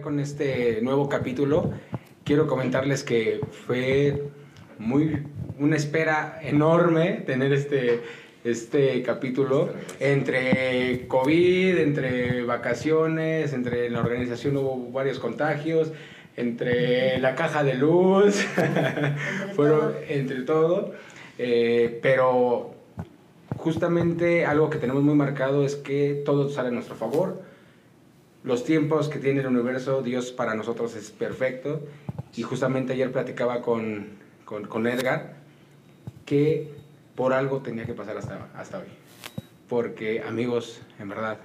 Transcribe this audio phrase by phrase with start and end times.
[0.00, 1.70] con este nuevo capítulo,
[2.24, 4.22] quiero comentarles que fue
[4.78, 5.22] muy
[5.58, 8.00] una espera enorme tener este
[8.42, 15.92] este capítulo entre COVID, entre vacaciones, entre la organización hubo varios contagios,
[16.36, 18.46] entre la caja de luz,
[19.54, 20.94] fueron entre todo,
[21.36, 22.74] eh, pero
[23.56, 27.49] justamente algo que tenemos muy marcado es que todo sale a nuestro favor.
[28.42, 31.86] Los tiempos que tiene el universo, Dios para nosotros es perfecto.
[32.36, 34.08] Y justamente ayer platicaba con,
[34.44, 35.34] con, con Edgar
[36.24, 36.72] que
[37.14, 38.86] por algo tenía que pasar hasta, hasta hoy.
[39.68, 41.38] Porque, amigos, en verdad,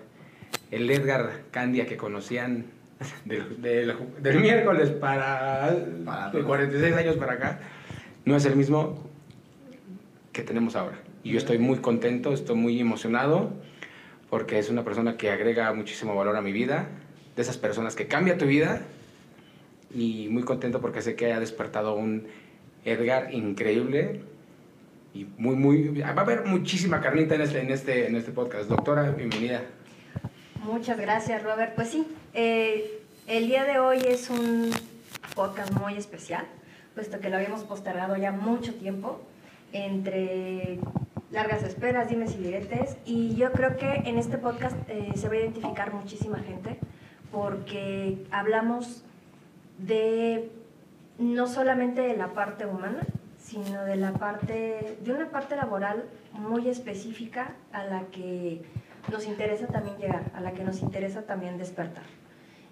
[0.71, 2.66] el Edgar Candia que conocían
[3.26, 7.59] del, del, miércoles para, para de 46 años para acá,
[8.23, 9.09] no es el mismo
[10.32, 10.98] que tenemos ahora.
[11.23, 13.52] Y yo estoy muy contento, estoy muy emocionado,
[14.29, 16.88] porque es una persona que agrega muchísimo valor a mi vida,
[17.35, 18.82] de esas personas que cambia tu vida,
[19.93, 22.27] y muy contento porque sé que haya despertado un
[22.84, 24.21] Edgar increíble
[25.13, 26.01] y muy, muy...
[26.01, 28.70] Va a haber muchísima carnita en este, en este, en este podcast.
[28.70, 29.62] Doctora, bienvenida.
[30.63, 31.73] Muchas gracias, Robert.
[31.76, 34.71] Pues sí, eh, el día de hoy es un
[35.34, 36.45] podcast muy especial,
[36.93, 39.21] puesto que lo habíamos postergado ya mucho tiempo,
[39.71, 40.79] entre
[41.36, 45.34] largas esperas, dimes y diretes, y yo creo que en este podcast eh, se va
[45.34, 46.80] a identificar muchísima gente,
[47.30, 49.04] porque hablamos
[49.78, 50.50] de
[51.20, 53.06] no solamente de la parte humana,
[53.38, 58.63] sino de la parte, de una parte laboral muy específica a la que
[59.12, 62.06] nos interesa también llegar, a la que nos interesa también despertar.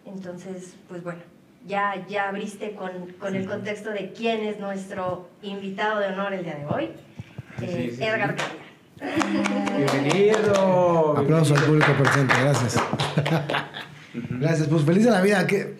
[0.05, 1.21] Entonces, pues bueno,
[1.67, 6.43] ya, ya abriste con, con el contexto de quién es nuestro invitado de honor el
[6.43, 6.91] día de hoy,
[7.61, 8.35] eh, Edgar
[9.77, 11.17] Bienvenido.
[11.17, 12.83] Aplauso al público presente, gracias.
[14.29, 15.45] gracias, pues feliz de la vida.
[15.45, 15.75] que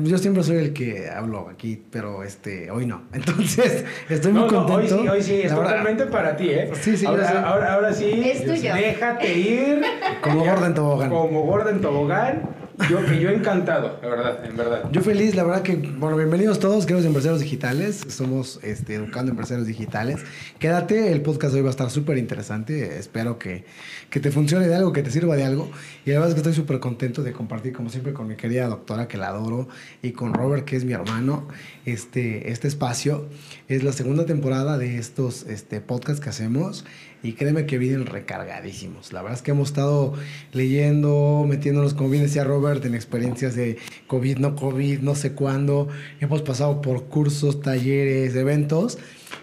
[0.00, 3.02] yo siempre soy el que hablo aquí, pero este, hoy no.
[3.12, 4.74] Entonces, estoy muy contento.
[4.74, 6.70] hoy sí, hoy sí, es totalmente para ti, ¿eh?
[6.80, 8.22] Sí, sí, ahora, ahora, ahora, sí.
[8.24, 8.74] Es tuyo.
[8.74, 9.82] Déjate ir.
[10.22, 11.10] Como Gordon Tobogán.
[11.10, 12.67] Como Gordon Tobogán.
[12.86, 14.88] Yo, que yo encantado, la verdad, en verdad.
[14.92, 18.06] Yo feliz, la verdad que, bueno, bienvenidos todos, queridos empresarios digitales.
[18.08, 20.20] Somos este, Educando Empresarios Digitales.
[20.58, 22.98] Quédate, el podcast hoy va a estar súper interesante.
[22.98, 23.64] Espero que,
[24.10, 25.70] que, te funcione de algo, que te sirva de algo.
[26.06, 28.68] Y la verdad es que estoy súper contento de compartir, como siempre, con mi querida
[28.68, 29.68] doctora, que la adoro,
[30.00, 31.48] y con Robert, que es mi hermano,
[31.84, 33.26] este, este espacio.
[33.66, 36.84] Es la segunda temporada de estos este, podcasts que hacemos
[37.22, 39.12] y créeme que vienen recargadísimos.
[39.12, 40.14] La verdad es que hemos estado
[40.52, 45.88] leyendo, metiéndonos, como bien decía Robert, en experiencias de COVID, no COVID, no sé cuándo.
[46.20, 48.98] Hemos pasado por cursos, talleres, eventos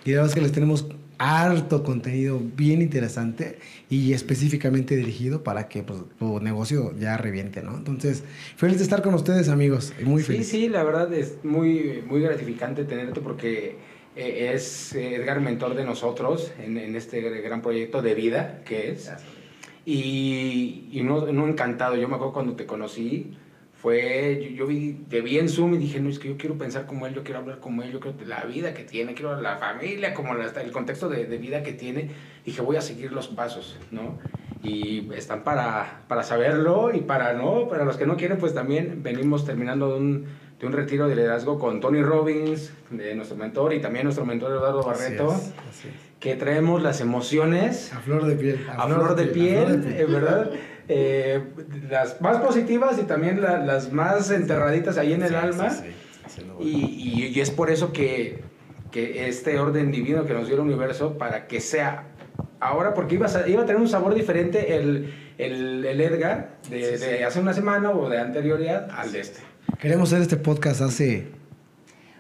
[0.06, 0.88] y la verdad es que les tenemos
[1.18, 3.58] harto contenido bien interesante
[3.90, 7.78] y específicamente dirigido para que pues, tu negocio ya reviente, ¿no?
[7.78, 8.24] Entonces,
[8.58, 9.94] feliz de estar con ustedes, amigos.
[10.04, 10.48] Muy feliz.
[10.48, 13.78] Sí, sí, la verdad es muy, muy gratificante tenerte porque
[14.16, 19.12] eh, es Edgar mentor de nosotros en, en, este gran proyecto de vida que es.
[19.86, 21.96] Y, y no, no, encantado.
[21.96, 23.38] Yo me acuerdo cuando te conocí,
[23.74, 26.58] fue, yo, yo, vi, te vi en Zoom y dije, no, es que yo quiero
[26.58, 29.40] pensar como él, yo quiero hablar como él, yo quiero la vida que tiene, quiero
[29.40, 32.10] la familia, como la, el contexto de, de, vida que tiene.
[32.46, 34.18] Dije, voy a seguir los pasos, ¿no?
[34.64, 39.04] Y están para, para saberlo y para no, para los que no quieren, pues también
[39.04, 40.26] venimos terminando de un
[40.60, 44.52] de un retiro de liderazgo con Tony Robbins, de nuestro mentor, y también nuestro mentor
[44.52, 45.94] Eduardo Barreto, así es, así es.
[46.20, 49.82] que traemos las emociones a flor de piel, a, a flor, flor, de, de piel,
[49.82, 50.52] piel, ¿verdad?
[50.88, 51.44] eh,
[51.90, 55.70] las más positivas y también la, las más enterraditas ahí en el sí, alma.
[55.72, 55.94] Sí,
[56.60, 58.42] y, y, y, es por eso que,
[58.92, 62.08] que este orden divino que nos dio el universo, para que sea
[62.60, 66.98] ahora, porque iba a, iba a tener un sabor diferente el, el, el Edgar de,
[66.98, 69.42] de hace una semana o de anterioridad al de este.
[69.80, 71.32] Queremos hacer este podcast hace.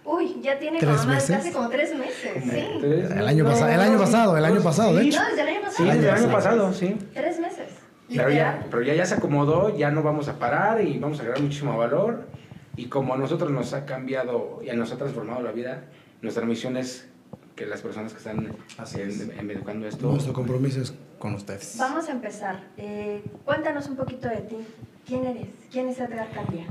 [0.03, 2.43] Uy, ya tiene como más, casi como tres meses.
[2.43, 2.79] Sí.
[2.79, 3.11] ¿Tres?
[3.11, 4.95] El, año no, el año pasado, el año pasado, sí.
[4.95, 5.19] de hecho.
[5.19, 5.77] No, desde el año pasado.
[5.77, 6.97] Sí, desde el año pasado, sí.
[7.13, 7.69] Tres meses.
[8.07, 11.21] Pero ya, pero ya, ya se acomodó, ya no vamos a parar y vamos a
[11.21, 12.27] agregar muchísimo valor.
[12.75, 15.85] Y como a nosotros nos ha cambiado y a nos ha transformado la vida,
[16.21, 17.07] nuestra misión es
[17.55, 20.11] que las personas que están en, en, educando esto.
[20.11, 21.77] Nuestro compromiso es con ustedes.
[21.79, 22.59] Vamos a empezar.
[22.77, 24.57] Eh, cuéntanos un poquito de ti.
[25.05, 25.47] ¿Quién eres?
[25.71, 26.65] ¿Quién es Edgar Candia?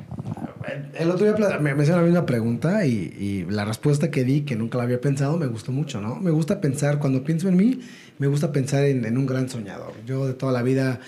[0.95, 4.57] El otro día me, me hicieron la misma pregunta y, la respuesta que di, que
[4.57, 6.17] nunca la había pensado, me gustó mucho, ¿no?
[6.17, 7.81] Me gusta pensar, cuando pienso en mí,
[8.19, 9.93] me gusta pensar en, un gran soñador.
[10.07, 11.01] Yo de toda la vida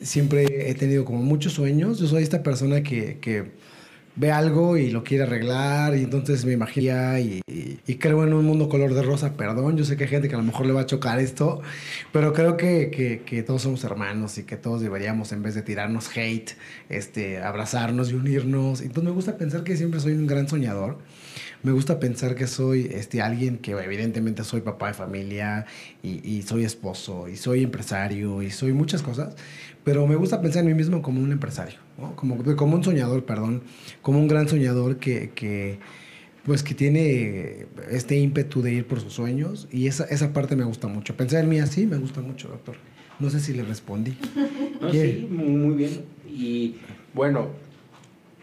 [0.00, 1.98] siempre he tenido como muchos sueños.
[1.98, 3.50] Yo soy esta persona que, que
[4.16, 7.42] ve algo y lo quiere arreglar y entonces me imagino y,
[7.86, 10.34] y, creo en un mundo color de rosa, perdón, yo sé que hay gente que
[10.34, 11.62] a lo mejor le va a chocar esto,
[12.12, 15.62] pero creo que, que, que todos somos hermanos y que todos deberíamos en vez de
[15.62, 16.52] tirarnos hate,
[16.88, 18.80] este, abrazarnos y unirnos.
[18.80, 20.98] Entonces me gusta pensar que siempre soy un gran soñador
[21.62, 25.66] me gusta pensar que soy este, alguien que evidentemente soy papá de familia
[26.02, 29.34] y, soy esposo y soy empresario y soy muchas cosas,
[29.82, 31.78] pero me gusta pensar en mí mismo como un empresario,
[32.14, 33.62] como, como un soñador, perdón,
[34.00, 35.80] como un gran soñador que, que
[36.46, 40.64] pues que tiene este ímpetu de ir por sus sueños y esa, esa parte me
[40.64, 41.16] gusta mucho.
[41.16, 42.76] Pensar en mí así me gusta mucho, doctor.
[43.18, 44.16] No sé si le respondí.
[44.92, 46.04] sí, muy bien.
[46.26, 46.76] Y
[47.12, 47.48] bueno,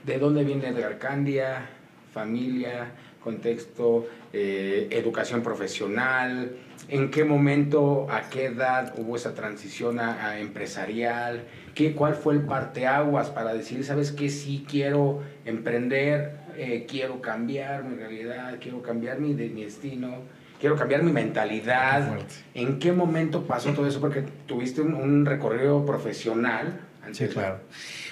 [0.06, 1.70] ¿de dónde viene Edgar Candia?
[2.14, 2.92] familia,
[3.22, 6.56] contexto, eh, educación profesional,
[6.90, 12.42] en qué momento, a qué edad hubo esa transición a, empresarial, ¿Qué, cuál fue el
[12.42, 19.20] parteaguas para decir, sabes qué, sí quiero emprender, eh, quiero cambiar mi realidad, quiero cambiar
[19.20, 20.18] mi, mi destino,
[20.60, 22.18] quiero cambiar mi mentalidad.
[22.54, 24.00] ¿En qué momento pasó todo eso?
[24.00, 26.80] Porque tuviste un, recorrido profesional.
[27.12, 27.60] sí, claro.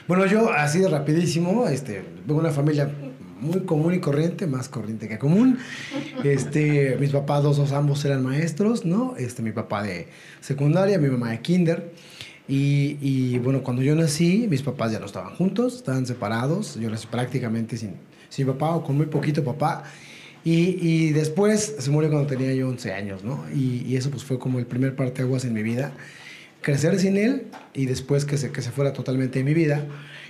[0.05, 2.89] Bueno, yo así de rapidísimo, este, vengo una familia
[3.39, 5.59] muy común y corriente, más corriente que común.
[6.25, 9.15] Este, mis papás, dos, dos, ambos eran maestros, ¿no?
[9.17, 10.09] Este, mi papá de
[10.41, 11.93] secundaria, mi mamá de kinder.
[12.47, 16.75] Y, y, bueno, cuando yo nací, mis papás ya no estaban juntos, estaban separados.
[16.75, 17.95] Yo nací prácticamente sin,
[18.31, 19.83] sin papá o con muy poquito papá.
[20.43, 23.45] Y, y después se murió cuando tenía yo 11 años, ¿no?
[23.53, 25.91] Y, y, eso pues fue como el primer parteaguas en mi vida.
[26.61, 29.85] Crecer sin él y después que se, que se fuera totalmente de mi vida.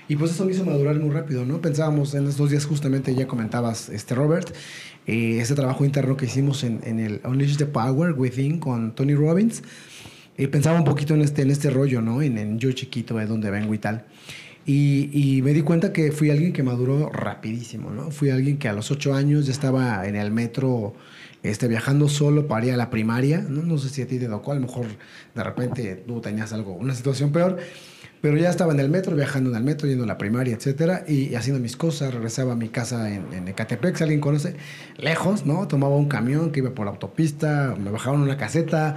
[0.10, 1.62] Y pues eso me hizo madurar muy rápido, ¿no?
[1.62, 4.54] Pensábamos en estos días, justamente ya comentabas, este Robert,
[5.08, 9.16] eh, ese trabajo interno que hicimos en, en, el Unleash the Power Within con Tony
[9.16, 9.64] Robbins.
[10.38, 12.22] Eh, pensaba un poquito en este, en este rollo, ¿no?
[12.22, 14.06] En, en yo chiquito, de donde vengo y tal.
[14.66, 18.12] Y, me di cuenta que fui alguien que maduró rapidísimo, ¿no?
[18.12, 20.94] Fui alguien que a los ocho años ya estaba en el metro
[21.44, 23.42] este, viajando solo para ir a la primaria.
[23.42, 24.86] No, no sé si a ti te tocó, a lo mecor
[25.34, 27.58] de repente tú tenías algo, una situación peor
[28.22, 31.04] pero ya estaba en el metro, viajando en el metro, yendo a la primaria, etcétera,
[31.08, 32.14] y haciendo mis cosas.
[32.14, 34.56] Regresaba a mi casa en, en Ecatepec, si alguien conoce,
[34.98, 35.68] lejos, ¿no?
[35.68, 38.96] Tomaba un camión que iba por la autopista, me bajaba en una caseta.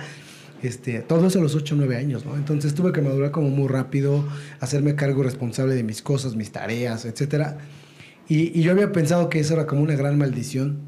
[0.65, 2.25] Este, todo eso a los 8 o 9 años.
[2.37, 4.25] Entonces tuve que madurar como muy rápido,
[4.61, 7.07] hacerme cargo responsable de mis cosas, mis tareas.
[8.29, 10.79] Y, y yo había pensado que eso era como una gran maldición,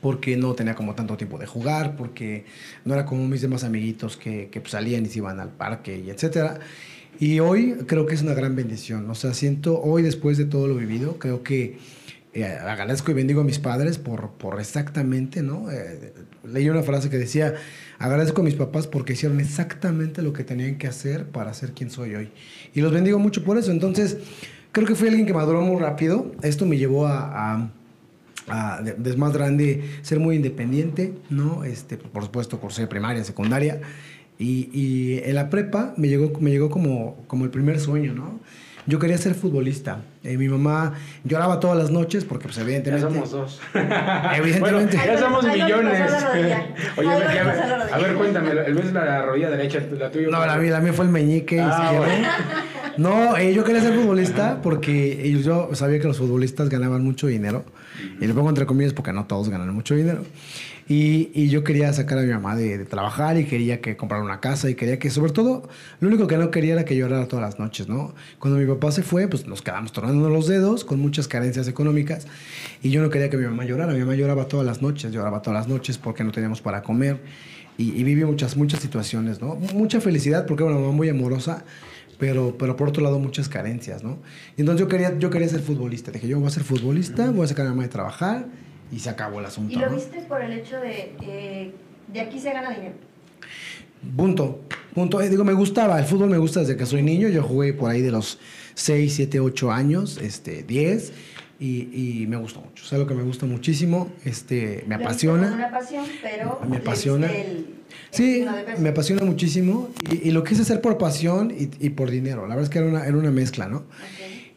[0.00, 2.46] porque no tenía como tanto tiempo de jugar, porque
[2.86, 6.02] no era como mis demás amiguitos que, que pues, salían y se iban al parque
[6.04, 6.60] y etcétera.
[7.20, 9.10] Y hoy creo que es una gran bendición.
[9.10, 11.76] O sea, siento hoy, después de todo lo vivido, creo que
[12.34, 15.70] eh, agradezco y bendigo a mis padres por, por exactamente, ¿no?
[15.70, 16.14] Eh,
[16.44, 17.54] leí una frase que decía,
[17.98, 21.90] agradezco a mis papás porque hicieron exactamente lo que tenían que hacer para ser quien
[21.90, 22.30] soy hoy.
[22.74, 23.70] Y los bendigo mucho por eso.
[23.70, 24.16] Entonces,
[24.72, 26.32] creo que fui alguien que maduró muy rápido.
[26.42, 27.70] Esto me llevó a,
[28.48, 31.64] a, desde más grande, ser muy independiente, ¿no?
[31.64, 33.82] Este, por supuesto, cursé primaria, secundaria.
[34.38, 38.40] Y, y, en la prepa me llegó, me llegó como, como el primer sueño, ¿no?
[38.86, 39.98] Yo quería ser futbolista.
[40.24, 40.94] Eh, mi mamá
[41.24, 43.06] lloraba todas las noches porque, pues, evidentemente...
[43.06, 43.60] Ya somos dos.
[44.36, 44.96] Evidentemente.
[44.96, 46.12] ya somos millones.
[46.96, 50.28] Oye, a ver, cuéntame, ¿el mes la rodilla derecha, la tuya?
[50.28, 51.92] No, la mía, la mía fue el meñique ah,
[52.98, 57.64] No, eh, yo quería ser futbolista porque yo sabía que los futbolistas ganaban mucho dinero.
[58.20, 60.22] Y lo pongo entre comillas porque no todos ganan mucho dinero.
[60.88, 64.40] Y, y, yo quería sacar a mi mamá de, trabajar y quería que comprara una
[64.40, 65.68] casa y quería que, sobre todo,
[66.00, 68.14] lo único que no quería era que llorara todas las noches, ¿no?
[68.40, 72.26] Cuando mi papá se fue, pues nos quedamos tornando los dedos con muchas carencias económicas
[72.82, 73.92] y yo no quería que mi mamá llorara.
[73.92, 77.20] Mi mamá lloraba todas las noches, lloraba todas las noches porque no teníamos para comer
[77.78, 79.54] y, y viví muchas, muchas situaciones, ¿no?
[79.74, 81.64] Mucha felicidad porque era una mamá muy amorosa,
[82.18, 84.18] pero, pero por otro lado muchas carencias, ¿no?
[84.56, 86.10] Y entonces yo quería, yo quería ser futbolista.
[86.10, 88.46] Dije, yo voy a ser futbolista, voy a sacar a mi mamá de trabajar
[88.92, 89.74] y se acabó el asunto.
[89.74, 91.72] ¿Y lo viste por el hecho de, eh,
[92.12, 92.94] de aquí se gana dinero?
[94.16, 94.60] Punto.
[94.94, 95.20] Punto.
[95.20, 97.28] Eh, digo, me gustaba, el fútbol me gusta desde que soy niño.
[97.28, 98.38] Yo jugué por ahí de los
[98.74, 101.12] 6, 7, 8 años, este, 10.
[101.62, 102.82] Y, y, me gusta mucho.
[102.84, 104.10] Es algo que me gusta muchísimo.
[104.24, 105.52] Este, me apasiona.
[105.52, 106.60] Una pasión, pero.
[106.68, 107.30] Me apasiona.
[108.10, 108.44] sí,
[108.78, 109.90] me apasiona muchísimo.
[110.10, 112.48] Y, y, lo quise hacer por pasión y, y, por dinero.
[112.48, 113.84] La verdad es que era una, era una mezcla, ¿no?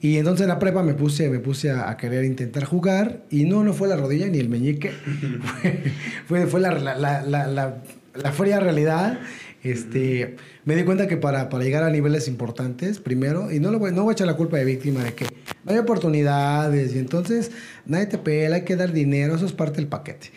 [0.01, 3.63] Y entonces en la prepa me puse, me puse a, querer intentar jugar y no,
[3.63, 4.91] no fue la rodilla ni el meñique,
[6.27, 7.81] fue, fue, la, la, la,
[8.13, 9.19] la, fría realidad.
[9.65, 13.79] Este, me di cuenta que para, para, llegar a niveles importantes, primero, y no, lo
[13.79, 15.25] voy, no voy a echar la culpa de víctima de que
[15.63, 17.51] no hay oportunidades y entonces
[17.85, 20.31] nadie te pela, hay que dar dinero, eso es parte del paquete.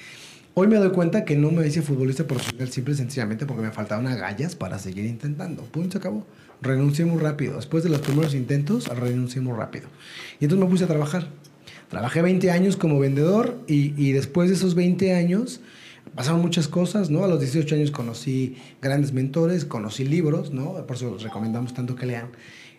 [0.54, 3.70] Hoy me doy cuenta que no me hice futbolista profesional simple y sencillamente porque me
[3.70, 5.62] faltaban agallas para seguir intentando.
[5.64, 6.26] Punto, se acabó
[6.60, 7.56] renuncié muy rápido.
[7.56, 9.88] Después de los primeros intentos, renuncié muy rápido.
[10.40, 11.28] Y entonces me puse a trabajar.
[11.88, 15.60] Trabajé 20 años como vendedor y, y después de esos 20 años
[16.14, 17.24] pasaron muchas cosas, ¿no?
[17.24, 20.74] A los 18 años conocí grandes mentores, conocí libros, ¿no?
[20.86, 22.28] Por eso les recomendamos tanto que lean.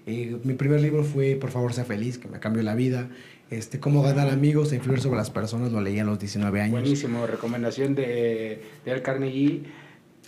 [0.06, 3.10] Eh, mi primer libro fue Por favor, sea feliz, que me cambió la vida.
[3.50, 6.72] Este, Cómo ganar amigos e influir sobre las personas, lo leí a los 19 años.
[6.72, 9.64] Buenísimo, recomendación de, de Al Carnegie.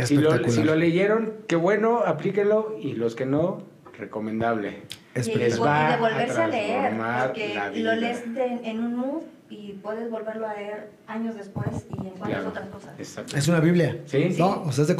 [0.03, 2.77] Si lo, si lo leyeron, qué bueno, aplíquenlo.
[2.81, 3.61] Y los que no,
[3.97, 4.77] recomendable.
[5.15, 7.67] Y, Es y Les vol- va y de a volverse a, leer, transformar porque la
[7.67, 7.95] lo vida.
[7.95, 8.23] lees
[8.63, 12.93] en un mood y puedes volverlo a leer años después y encuentras Claro, otras cosas.
[12.97, 13.35] exacto.
[13.37, 13.97] Es una Biblia.
[14.05, 14.35] Sí.
[14.39, 14.95] No, o sea, es de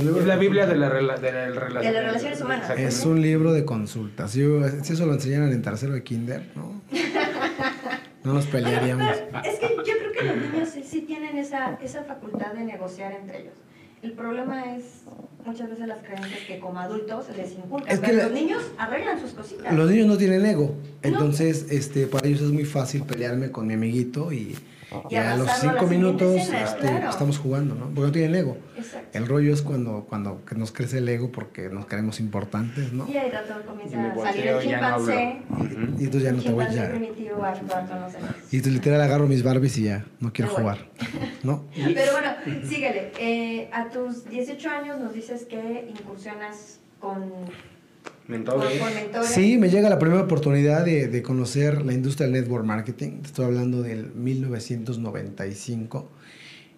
[0.00, 1.40] un libro Es de la Biblia de, la rela- de, la
[1.80, 2.70] De las relaciones humanas.
[2.78, 4.32] Es un libro de consultas.
[4.34, 6.80] Yo, si eso lo enseñaran en tercero de kinder, ¿no?
[8.24, 9.08] No nos pelearíamos.
[9.44, 13.12] Es que yo creo que los niños sí, sí tienen esa, esa facultad de negociar
[13.12, 13.54] entre ellos.
[14.02, 14.84] El problema es
[15.44, 17.88] muchas veces las creencias que como adultos les inculcan.
[17.92, 19.74] Es que pero la- los niños arreglan sus cositas.
[19.74, 20.74] Los niños no tienen ego.
[21.02, 24.56] Entonces, este, para ellos es muy fácil pelearme con mi amiguito y,
[25.08, 27.10] Y y a los a cinco minutos escena, este, claro.
[27.10, 27.86] estamos jugando, ¿no?
[27.86, 28.58] Porque no tienen ego.
[28.76, 29.18] Exacto.
[29.18, 33.08] El rollo es cuando, cuando que nos crece el ego porque nos creemos importantes, ¿no?
[33.08, 35.42] Y ahí rato comienza a salir el ya no chimpancé.
[35.98, 36.90] Y entonces ya no te voy ya.
[36.90, 38.34] primitivo a actuar con los demás.
[38.50, 40.78] Y tú literal agarro mis Barbies y ya, no quiero jugar,
[41.42, 41.64] ¿no?
[41.74, 42.28] Pero bueno,
[42.68, 43.12] síguele.
[43.18, 47.32] Eh, a tus 18 años nos dices que incursionas con,
[48.28, 48.80] Mentores.
[48.80, 49.28] con mentores.
[49.30, 53.20] Sí, me llega la primera oportunidad de, de conocer la industria del network marketing.
[53.24, 56.10] Estoy hablando del 1995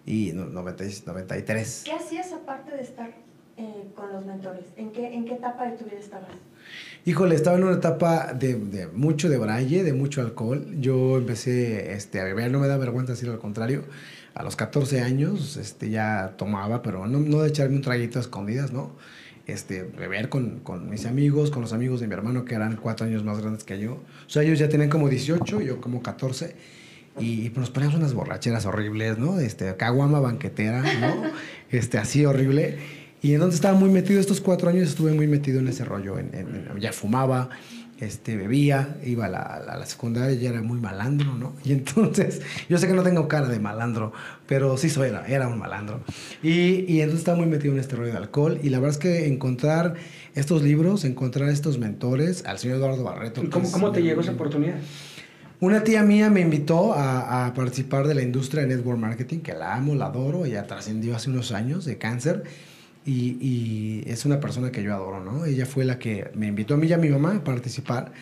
[0.09, 1.83] y no, 90 y 93.
[1.85, 3.11] ¿Qué hacías aparte de estar
[3.57, 4.65] eh, con los mentores?
[4.77, 6.31] ¿En qué, ¿En qué etapa de tu vida estabas?
[7.05, 10.67] Híjole, estaba en una etapa de, de mucho de braille, de mucho alcohol.
[10.81, 13.85] Yo empecé este, a beber, no me da vergüenza decirlo al contrario.
[14.35, 18.23] A los 14 años este, ya tomaba, pero no, no de echarme un traguito a
[18.23, 18.93] escondidas, ¿no?
[19.49, 23.07] Este, beber con, con mis amigos, con los amigos de mi hermano que eran cuatro
[23.07, 23.95] años más grandes que yo.
[23.95, 26.55] O sea, ellos ya tenían como 18, yo como 14.
[27.19, 29.41] Y pues nos poníamos unas borracheras horribles, ¿no?
[29.41, 31.23] Este, caguama banquetera, ¿no?
[31.71, 32.79] Este, así horrible.
[33.21, 36.19] Y entonces estaba muy metido, estos cuatro años estuve muy metido en ese rollo.
[36.19, 37.49] En, en- en- ya fumaba,
[38.01, 41.55] este, bebía, iba a la, a la secundaria y ya era muy malandro, ¿no?
[41.65, 44.13] Y entonces, yo sé que no tengo cara de malandro,
[44.47, 46.01] pero sí soy, era, era un malandro.
[46.43, 48.59] Y, y entonces estaba muy metido en este rollo de alcohol.
[48.63, 49.95] Y la verdad es que encontrar
[50.35, 53.43] estos libros, encontrar estos mentores, al señor Eduardo Barreto.
[53.43, 54.77] ¿Y ¿Cómo, cómo te llegó esa oportunidad?
[55.61, 59.55] una tía mía me invitó a, a participar de la industria de network marketing, que
[59.55, 62.45] la amo, la adoro, ella trascendió hace unos años de cáncer
[63.09, 65.47] y, y es una persona que yo adoro, ¿no?
[65.47, 68.13] Ella fue la que me invitó a mí y a mi mamá a participar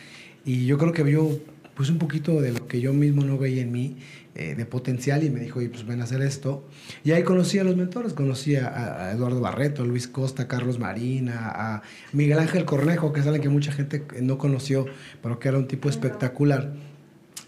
[0.45, 1.41] y yo creo que vio
[1.75, 3.97] pues un poquito de lo que yo mismo no veía en mí,
[4.33, 6.67] eh, de potencial y me dijo, oye, pues ven a hacer esto.
[7.03, 10.47] Y ahí conocí a los mentores, conocí a, a Eduardo Barreto, a Luis Costa, a
[10.47, 11.81] Carlos Marina, a
[12.13, 14.85] Miguel Ángel Cornejo, que es alguien que mucha gente no conoció,
[15.21, 16.73] pero que era un tipo espectacular.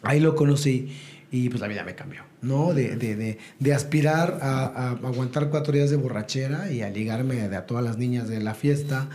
[0.01, 0.89] Ahí lo conocí
[1.31, 2.73] y pues la vida me cambió, ¿no?
[2.73, 7.47] De, de, de, de aspirar a, a aguantar cuatro días de borrachera y a ligarme
[7.47, 9.09] de a todas las niñas de la fiesta,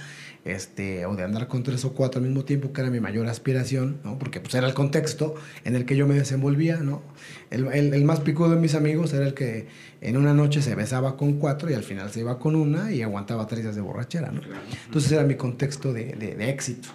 [0.45, 3.27] este, o de andar con tres o cuatro al mismo tiempo, que era mi mayor
[3.29, 4.19] aspiración, ¿no?
[4.19, 7.03] Porque pues era el contexto en el que yo me desenvolvía, ¿no?
[7.51, 9.67] El, el, el más picudo de mis amigos era el que
[10.03, 13.01] en una noche se besaba con cuatro y al final se iba con una y
[13.03, 14.43] aguantaba tres días de borrachera, ¿no?
[14.85, 16.91] Entonces era mi contexto de, de, de éxito.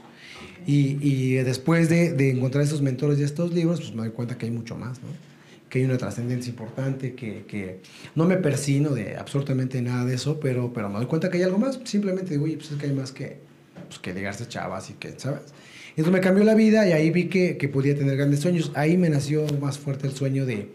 [0.66, 4.38] Y, y después de, de encontrar estos mentores y estos libros, pues me doy cuenta
[4.38, 5.10] que hay mucho más, ¿no?
[5.70, 7.82] Que hay una trascendencia importante, que, que
[8.16, 11.44] no me persino de absolutamente nada de eso, pero, pero me doy cuenta que hay
[11.44, 11.80] algo más.
[11.84, 13.38] Simplemente digo, oye, pues es que hay más que,
[13.88, 15.42] pues, que ligarse chavas y que, ¿sabes?
[15.90, 18.72] Entonces me cambió la vida y ahí vi que, que podía tener grandes sueños.
[18.76, 20.70] Ahí me nació más fuerte el sueño de,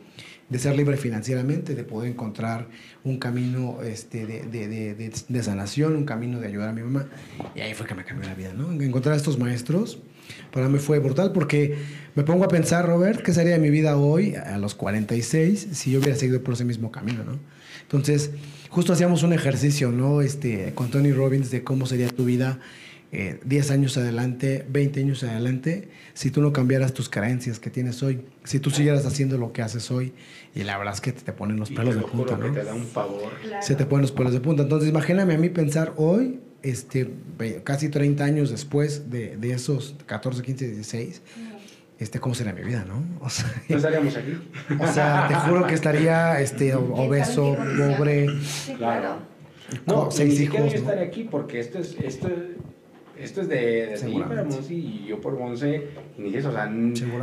[0.48, 2.68] de ser libre financieramente, de poder encontrar
[3.02, 7.06] un camino este, de, de, de, de, sanación, un camino de ayudar a mi mamá.
[7.54, 8.70] Y ahí fue que me cambió la vida, ¿no?
[8.72, 9.98] Encontrar a estos maestros
[10.52, 11.76] para mí fue brutal porque
[12.14, 15.90] me pongo a pensar, Robert, ¿qué sería de mi vida hoy a los 46 si
[15.90, 17.38] yo hubiera seguido por ese mismo camino, ¿no?
[17.82, 18.30] Entonces,
[18.70, 20.22] justo hacíamos un ejercicio, ¿no?
[20.22, 22.60] Este, con Tony Robbins de cómo sería tu vida
[23.14, 28.02] eh, 10 años adelante, 20 años adelante, si tú no cambiaras tus creencias que tienes
[28.02, 30.12] hoy, si tú siguieras haciendo lo que haces hoy,
[30.54, 32.52] y la verdad es que te, te ponen los Y pelos de punta, que ¿no?
[32.52, 32.84] te da un.
[32.86, 33.20] Claro.
[33.62, 34.62] Se te ponen los pelos de punta.
[34.64, 37.10] Entonces, imagíname a mí pensar hoy, este,
[37.64, 41.22] casi 30 años después de, de esos 14, 15, 16,
[41.98, 43.04] este, ¿cómo sería mi vida, no?
[43.20, 44.32] O sea, No estaríamos aquí.
[44.80, 47.56] o sea, te juro que estaría este, obeso,
[47.96, 49.34] pobre, Sí, Claro.
[49.86, 50.72] No, seis ni hijos, yo ¿no?
[50.72, 52.28] estaré aquí porque esto es, esto
[53.18, 56.50] esto es de, de ti para Monse y yo por Monse inicié eso.
[56.50, 56.70] O sea,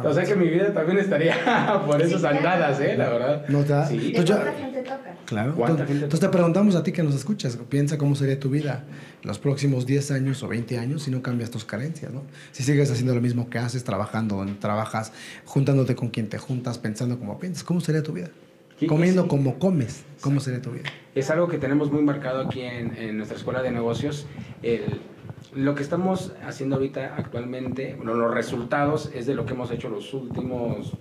[0.04, 1.36] o sea que mi vida también estaría
[1.86, 2.96] por Sí, esas andadas, ¿eh?
[2.98, 3.46] La verdad.
[3.50, 3.98] No te da- Sí.
[3.98, 5.16] ¿De Entonces cuánta gente toca?
[5.26, 5.54] Claro.
[5.56, 8.50] ¿Cuánta Entonces, gente- entonces te preguntamos a ti que nos escuchas, piensa cómo sería tu
[8.50, 8.84] vida
[9.22, 12.24] en los próximos 10 años o 20 años si no cambias tus carencias, ¿no?
[12.52, 15.14] Si sigues haciendo lo mismo que haces, trabajando donde trabajas,
[15.46, 18.30] juntándote con quien te juntas, pensando como piensas, ¿cómo sería tu vida?
[18.88, 19.28] Comiendo sí.
[19.28, 20.86] como comes, ¿cómo sería tu vida?
[21.14, 24.26] Es algo que tenemos muy marcado aquí en, en nuestra escuela de negocios.
[24.64, 25.00] El-
[25.54, 29.90] lo que estamos haciendo ahorita actualmente, bueno, los resultados es de lo que hemos hecho
[29.90, 30.94] los últimos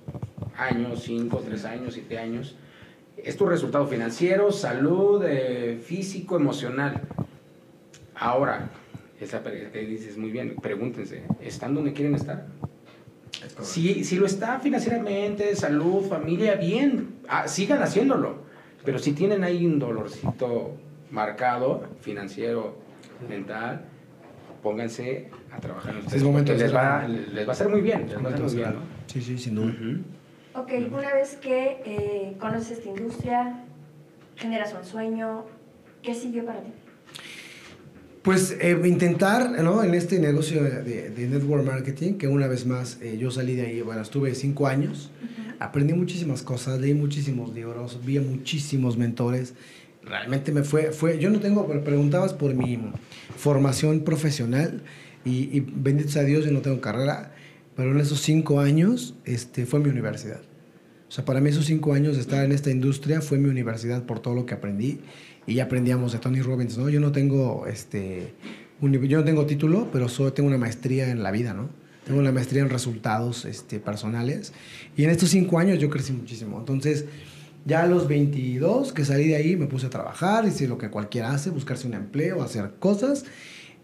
[0.57, 2.57] años, 5, 3 años, 7 años.
[3.17, 7.03] Es tu resultado financiero, salud, eh, físico, emocional.
[8.15, 8.71] Ahora,
[9.21, 12.47] esa que dices muy bien, pregúntense, ¿están donde quieren estar?
[13.61, 18.51] Si, si lo está financieramente, salud, familia, bien, ah, sigan haciéndolo.
[18.85, 20.73] Pero si tienen ahí un dolorcito
[21.11, 22.77] marcado, financiero,
[23.29, 23.90] mental,
[24.63, 26.17] pónganse a trabajar en ustedes.
[26.23, 28.07] es momento les va, les va a hacer muy bien.
[28.09, 28.81] Les va a hacer muy bien, ¿no?
[29.07, 29.67] Sí, sí, sin duda.
[29.67, 30.01] Ujú.
[30.63, 33.65] Ok, una vez que eh, conoces esta industria,
[34.37, 35.45] generas un sueño,
[36.03, 36.71] ¿qué siguió para ti?
[38.23, 39.83] Pues eh, intentar, ¿no?
[39.83, 43.63] En este negocio de, de- network marketing, que una vez más eh, yo salí de
[43.67, 45.11] ahí, bueno, estuve cinco años,
[45.59, 49.55] aprendí muchísimas cosas, leí muchísimos libros, vi a muchísimos mentores.
[50.03, 52.79] Realmente me fue, fue, yo no tengo, pero preguntabas por mi
[53.37, 54.83] formación profesional
[55.25, 57.35] y, y bendito sea Dios, yo no tengo carrera,
[57.77, 60.41] pero en esos cinco años este, fue mi universidad.
[61.09, 64.05] O sea, para mí esos cinco años de estar en esta industria fue mi universidad
[64.05, 65.01] por todo lo que aprendí.
[65.47, 66.89] Y aprendíamos de Tony Robbins, ¿no?
[66.89, 68.35] Yo no tengo, este,
[68.81, 71.71] uni- yo no tengo título, pero solo tengo una maestría en la vida, ¿no?
[72.07, 74.53] Tengo una maestría en resultados este, personales.
[74.97, 76.59] Y en estos cinco años yo crecí muchísimo.
[76.59, 77.07] Entonces,
[77.67, 80.91] ya a los 22 que salí de ahí, me puse a trabajar, hice lo que
[80.91, 83.25] cualquiera hace, buscarse un empleo, hacer cosas.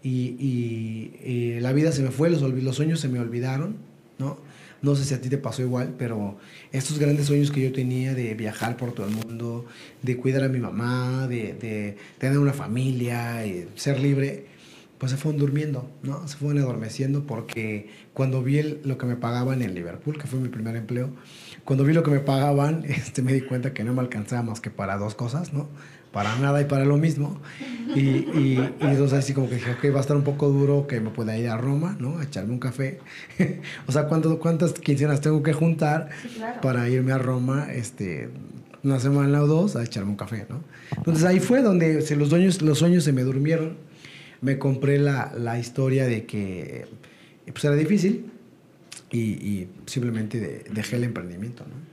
[0.03, 3.75] Y, y, eh, la vida se me fue, los, los sueños se me olvidaron,
[4.19, 4.37] ¿no?
[4.81, 6.37] No sé si a ti te pasó igual, pero
[6.71, 9.65] estos grandes sueños que yo tenía de viajar por todo el mundo,
[10.03, 14.45] de cuidar a mi mamá, de, de tener una familia, y ser libre,
[14.99, 16.27] pues se fueron durmiendo, ¿no?
[16.27, 20.39] Se fueron adormeciendo porque cuando vi el- lo que me pagaban en Liverpool, que fue
[20.39, 21.09] mi primer empleo,
[21.67, 24.59] cuando vi lo que me pagaban, este, me di cuenta que no me alcanzaba más
[24.61, 25.67] que para dos cosas, ¿no?
[26.11, 27.39] Para nada y para lo mismo.
[27.93, 30.87] Y, y, y entonces así como que dije, ok, va a estar un poco duro
[30.87, 32.17] que me pueda ir a Roma, ¿no?
[32.19, 32.99] A echarme un café.
[33.87, 36.61] o sea, ¿cuánto, ¿cuántas quincenas tengo que juntar Sí, claro.
[36.61, 38.29] para irme a Roma este,
[38.83, 40.63] una semana o dos a echarme un café, ¿no?
[40.95, 43.75] Entonces ahí fue donde se- los, sueños, los sueños se me durmieron.
[44.41, 46.85] Me compré la, la historia de que
[47.51, 48.31] pues era difícil
[49.17, 51.87] y, y simplemente de- dejé el emprendimiento, ¿no?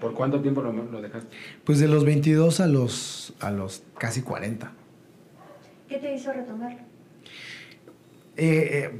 [0.00, 1.34] ¿Por cuánto tiempo lo, lo dejaste?
[1.64, 4.70] Pues de los 22 a los, a los casi 40.
[5.88, 6.80] ¿Qué te hizo retomarlo?
[8.36, 8.90] Eh,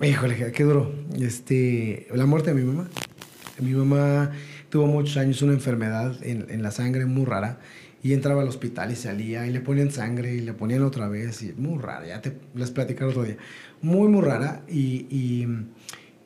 [0.00, 0.92] eh, híjole, qué- qué duro.
[1.20, 2.88] Este, la muerte de mi mamá.
[3.60, 4.30] Mi mamá
[4.70, 7.58] tuvo muchos años una enfermedad en, en la sangre muy rara
[8.02, 11.42] y entraba al hospital y salía y le ponían sangre y le ponían otra vez
[11.42, 13.36] y muy rara, ya te les platicaré otro día.
[13.82, 15.46] Muy, muy rara y, y,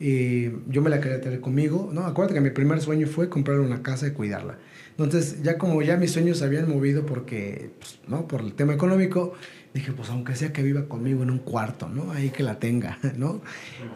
[0.06, 1.88] eh, yo me la quería tener conmigo.
[1.90, 4.58] No, acuérdate que mi primer sueño fue comprar una casa y cuidarla.
[4.90, 8.28] Entonces, ya como ya mis sueños se habían movido porque, pues, ¿no?
[8.28, 9.32] Por el tema económico,
[9.72, 12.12] dije, pues aunque sea que viva conmigo en un cuarto, ¿no?
[12.12, 13.40] Ahí que la tenga, ¿no?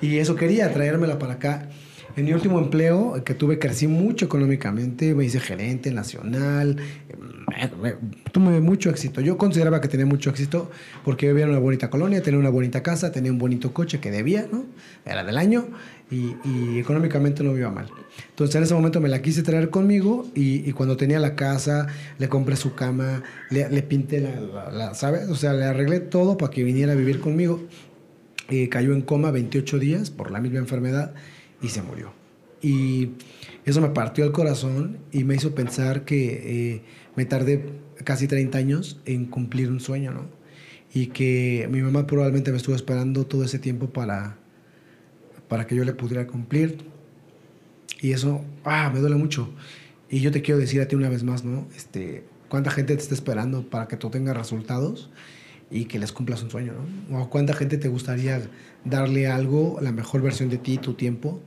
[0.01, 1.69] Y eso quería, traérmela para acá.
[2.17, 6.79] En mi último empleo que tuve, crecí mucho económicamente, me hice gerente nacional,
[7.57, 7.97] eh, eh,
[8.33, 9.21] tuve mucho éxito.
[9.21, 10.69] Yo consideraba que tenía mucho éxito
[11.05, 14.11] porque vivía en una bonita colonia, tenía una bonita casa, tenía un bonito coche que
[14.11, 14.65] debía, ¿no?
[15.05, 15.69] Era del año
[16.11, 17.89] y, económicamente no me iba mal.
[18.31, 21.87] Entonces en ese momento me la quise traer conmigo y, cuando tenía la casa,
[22.19, 25.29] le compré su cama, le, le pinté la, la- la- ¿sabes?
[25.29, 27.61] O sea, le arreglé todo para que viniera a vivir conmigo.
[28.51, 31.13] Eh, cayó en coma 28 días por la misma enfermedad
[31.61, 32.13] y se murió.
[32.63, 33.11] Y
[33.67, 36.83] eso me partió el corazón y me hizo pensar que eh,
[37.15, 37.67] me tardé
[38.05, 40.23] casi 30 años en cumplir un sueño, ¿no?
[40.95, 44.39] Y que mi mamá probablemente me estuvo esperando todo ese tiempo para,
[45.49, 46.79] para que yo le pudiera cumplir.
[48.01, 49.51] Y eso, ah, me duele mucho.
[50.09, 51.67] Y yo te quiero decir a ti una vez más, ¿no?
[51.77, 55.11] Este, ¿Cuánta gente te está esperando para que tú tengas resultados
[55.71, 56.73] y que les cumplas un sueño,
[57.09, 57.23] ¿no?
[57.23, 58.41] O cuánta gente te gustaría
[58.85, 61.41] darle algo, la mejor versión de ti, tu tiempo,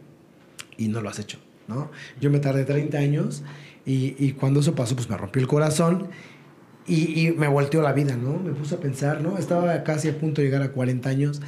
[0.77, 1.89] y no lo has hecho, ¿no?
[2.19, 3.43] Yo me tardé 30 años
[3.85, 6.09] y, y cuando eso pasó, pues me rompió el corazón
[6.85, 8.37] y, y me volteó la vida, ¿no?
[8.37, 9.39] Me puse a pensar, ¿no?
[9.39, 11.41] Estaba casi a punto de llegar a 40 años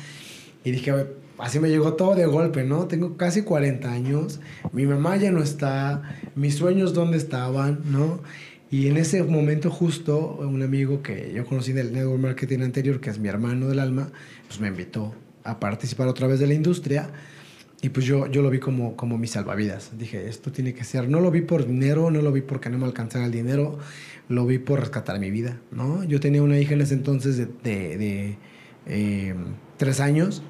[0.64, 2.88] y dije, a ver, así me llegó todo de golpe, ¿no?
[2.88, 4.40] Tengo casi 40 años,
[4.72, 6.02] mi mamá ya no está,
[6.36, 8.22] mis sueños dónde estaban, ¿no?
[8.72, 13.10] Y en ese momento justo un amigo que yo conocí del network marketing anterior, que
[13.10, 14.10] es mi hermano del alma,
[14.48, 17.10] pues me invitó a participar otra vez de la industria.
[17.82, 19.92] Y pues yo, yo lo vi como, como mi salvavidas.
[20.00, 21.10] Dije, esto tiene que ser.
[21.10, 23.78] No lo vi por dinero, no lo vi porque no me alcanzara el dinero,
[24.30, 26.06] lo vi por rescatar mi vida, ¿no?
[26.06, 28.38] Yo tenía una hija en ese entonces de, de, de
[28.88, 29.36] eh,
[29.78, 30.42] tres años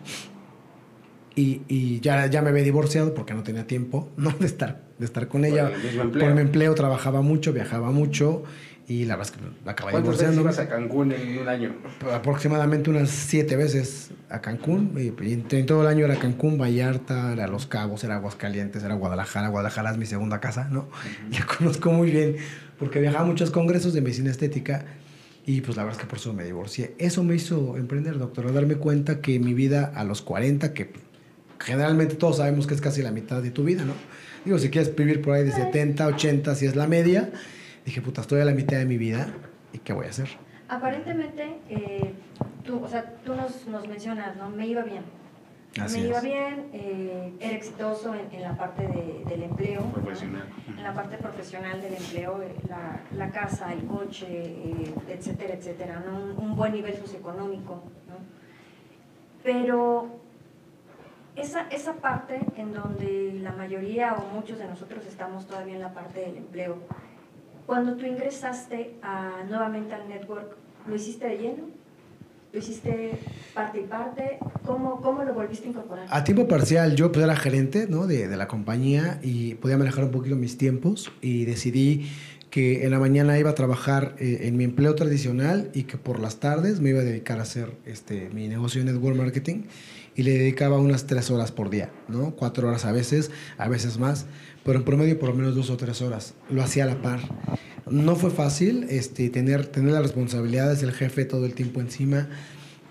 [1.35, 4.31] y, y, ya, ya me había divorciado porque no tenía tiempo ¿no?
[4.31, 5.71] de, estar, de estar con ella.
[5.95, 8.43] Por, por mi empleo trabajaba mucho, viajaba mucho
[8.87, 10.41] y la verdad es que acabé ¿Cuántas divorciando.
[10.41, 11.75] ibas a Cancún en un año?
[12.11, 14.93] Aproximadamente unas siete veces a Cancún.
[14.97, 19.47] Y, en todo el año era Cancún, Vallarta, era Los Cabos, era Aguascalientes, era Guadalajara.
[19.47, 20.89] Guadalajara es mi segunda casa, ¿no?
[21.31, 22.35] La conozco muy bien
[22.77, 24.85] porque viajaba a muchos congresos de medicina estética
[25.45, 26.95] y pues la verdad es que por eso me divorcié.
[26.97, 30.91] Eso me hizo emprender, doctor, darme cuenta que mi vida a los 40, que
[31.63, 33.93] generalmente todos sabemos que es casi la mitad de tu vida, ¿no?
[34.45, 37.31] Digo, si quieres vivir por ahí de 70, 80, si es la media,
[37.85, 39.27] dije, puta, estoy a la mitad de mi vida
[39.71, 40.27] y ¿qué voy a hacer?
[40.67, 42.13] Aparentemente, eh,
[42.63, 44.49] tú, o sea, tú nos, nos, mencionas, ¿no?
[44.49, 45.03] Me iba bien.
[45.79, 49.81] Así me iba bien, eh, era exitoso en, en la parte de, del empleo.
[49.91, 50.43] Profesional.
[50.67, 50.77] ¿no?
[50.77, 56.03] En la parte profesional del empleo, eh, la, la, casa, el coche, eh, etcétera, etcétera,
[56.05, 56.19] ¿no?
[56.19, 58.17] Un, un, buen nivel socioeconómico, ¿no?
[59.43, 60.22] Pero
[61.35, 65.93] esa, esa parte en donde la mayoría o muchos de nosotros estamos todavía en la
[65.93, 66.77] parte del empleo,
[67.65, 70.55] cuando tú ingresaste a, nuevamente al network,
[70.87, 71.63] ¿lo hiciste de lleno?
[72.51, 73.17] ¿Lo hiciste
[73.55, 74.37] parte y parte?
[74.63, 76.05] ¿Cómo, cómo lo volviste a incorporar?
[76.09, 78.05] A tiempo parcial, yo pues era gerente ¿no?
[78.05, 82.11] de, de la compañía y podía manejar un poquito mis tiempos y decidí
[82.53, 86.19] que en la mañana iba a trabajar eh, en mi empleo tradicional y que por
[86.19, 89.63] las tardes me iba a dedicar a hacer este, mi negocio de network marketing
[90.15, 92.31] y le dedicaba unas tres horas por día, ¿no?
[92.35, 94.25] Cuatro horas a veces, a veces más,
[94.63, 96.33] pero en promedio por lo menos dos o tres horas.
[96.49, 97.19] Lo hacía a la par.
[97.89, 102.29] No fue fácil este, tener, tener las responsabilidades del jefe todo el tiempo encima,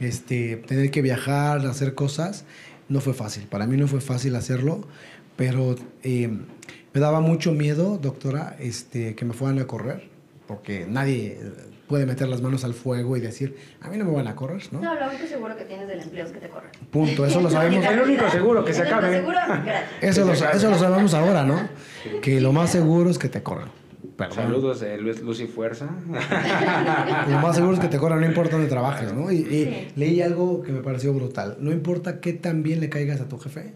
[0.00, 2.44] este, tener que viajar, hacer cosas.
[2.88, 3.44] No fue fácil.
[3.44, 4.86] Para mí no fue fácil hacerlo,
[5.36, 6.28] pero eh,
[6.92, 10.10] me daba mucho miedo, doctora, este, que me fueran a correr,
[10.46, 11.38] porque nadie
[11.92, 14.62] puede meter las manos al fuego y decir, a mí no me van a correr,
[14.72, 14.80] ¿no?
[14.80, 16.70] No, lo único seguro que tienes del empleo es que te corren.
[16.90, 17.84] Punto, eso lo sabemos.
[17.84, 19.16] El único seguro que se El único acabe.
[19.18, 19.84] seguro, gracias.
[20.00, 21.68] Eso lo, eso lo sabemos ahora, ¿no?
[22.22, 23.68] Que lo más seguro es que te corran.
[24.16, 24.36] Perdón.
[24.36, 25.86] Saludos de Luis, Luz y Fuerza.
[27.28, 29.30] Lo más seguro es que te corran, no importa dónde trabajes, ¿no?
[29.30, 29.88] Y, y Sí.
[29.96, 31.56] leí algo que me pareció brutal.
[31.60, 33.72] No importa qué tan bien le caigas a tu jefe,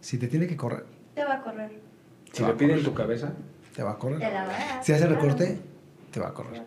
[0.00, 1.70] si te tiene que correr, Te va a correr.
[2.32, 3.32] Si le piden tu cabeza,
[3.76, 4.18] te va a correr.
[4.18, 5.58] Te la va a Si hace recorte,
[6.12, 6.62] te va a correr.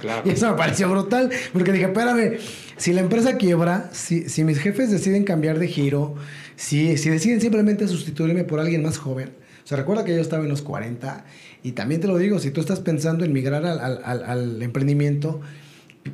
[0.00, 0.22] Claro.
[0.26, 2.38] Y eso me pareció brutal, porque dije, espérame,
[2.76, 6.14] si la empresa quiebra, si, si mis jefes deciden cambiar de giro,
[6.56, 9.30] si, si deciden simplemente sustituirme por alguien más joven,
[9.64, 11.24] o sea, recuerda que yo estaba en los 40,
[11.62, 15.40] y también te lo digo, si tú estás pensando en migrar al, al, emprendimiento,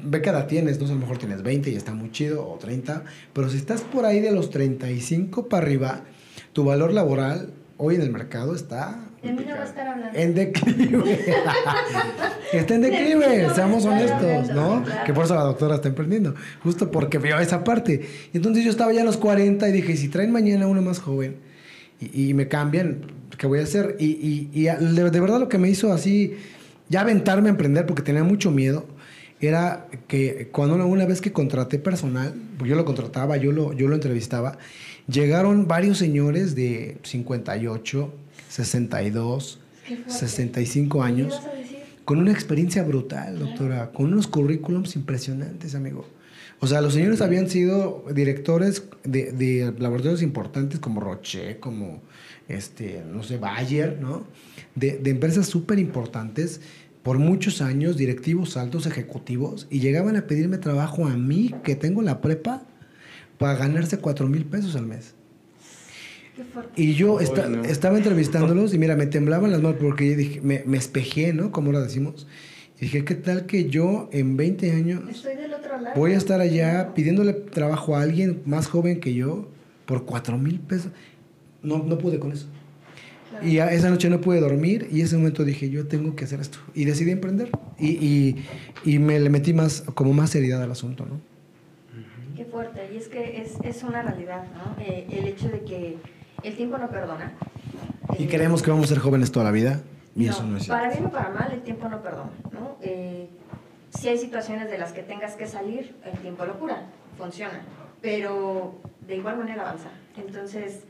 [0.05, 2.57] ve edad tienes, no sé, a lo mejor tienes 20 y está muy chido, o
[2.59, 6.05] 30, pero si estás por ahí de los 35 para arriba,
[6.53, 10.19] tu valor laboral hoy en el mercado está De mí no va a estar hablando.
[10.19, 11.21] en declive.
[12.53, 14.83] está en declive, seamos honestos, ¿no?
[14.83, 15.05] Claro.
[15.05, 16.35] Que por eso la doctora está emprendiendo.
[16.63, 18.01] Justo porque vio esa parte.
[18.33, 20.99] Y entonces yo estaba ya a los 40 y dije, si traen mañana uno más
[21.01, 21.37] joven
[22.01, 23.03] y, y me cambian,
[23.37, 23.97] ¿qué voy a hacer?
[23.99, 26.37] Y, y- de, de verdad lo que me hizo así,
[26.89, 28.87] ya aventarme a emprender porque tenía mucho miedo,
[29.43, 33.73] era que cuando una, una vez que contraté personal, pues yo lo contrataba, yo lo,
[33.73, 34.59] yo lo entrevistaba,
[35.09, 38.13] llegaron varios señores de 58,
[38.51, 40.13] 62, Qué fuerte.
[40.13, 41.41] 65 ¿Qué años
[42.11, 46.05] con una experiencia brutal, doctora, con unos currículums impresionantes, amigo.
[46.59, 52.03] O sea, los señores habían sido directores de, de laboratorios importantes como Roche, como,
[52.49, 54.25] este, no sé, Bayer, ¿no?
[54.75, 56.61] De, de empresas súper importantes
[57.05, 62.03] por muchos años, directivos altos, ejecutivos, y llegaban a pedirme trabajo a mí, que tengo
[62.03, 62.65] la prepa,
[63.39, 65.15] para ganarse 4 mil pesos al mes.
[66.77, 67.65] Y yo Uy, esta- no.
[67.65, 71.51] estaba entrevistándolos y mira, me temblaban las manos porque yo dije, me, me espejé, ¿no?
[71.53, 72.27] Como ahora decimos.
[72.79, 75.95] Y dije, ¿qué tal que yo en 20 años Estoy del otro lado.
[75.97, 79.49] voy a estar allá pidiéndole trabajo a alguien más joven que yo
[79.87, 80.91] por 4 mil pesos?
[81.63, 82.47] No, no pude con eso.
[83.29, 83.47] Claro.
[83.47, 86.41] Y a- esa noche no pude dormir y ese momento dije, yo tengo que hacer
[86.41, 86.59] esto.
[86.75, 87.51] Y decidí emprender.
[87.79, 88.45] Y, y,
[88.85, 91.21] y me le metí más, como más seriedad al asunto, ¿no?
[92.37, 92.81] Qué fuerte.
[92.95, 94.83] Y es que es, es una realidad, ¿no?
[94.83, 95.97] Eh, el hecho de que
[96.43, 97.33] el tiempo no perdona.
[98.19, 99.81] Y Eh, creemos que vamos a ser jóvenes toda la vida.
[100.17, 100.83] Y eso no es cierto.
[100.83, 102.77] Para bien o para mal, el tiempo no perdona, ¿no?
[102.83, 103.29] Eh,
[103.91, 106.83] si hay situaciones de las que tengas que salir, el tiempo lo cura,
[107.17, 107.61] funciona,
[108.03, 108.75] pero
[109.07, 109.89] de igual manera avanza.
[110.17, 110.85] Entonces,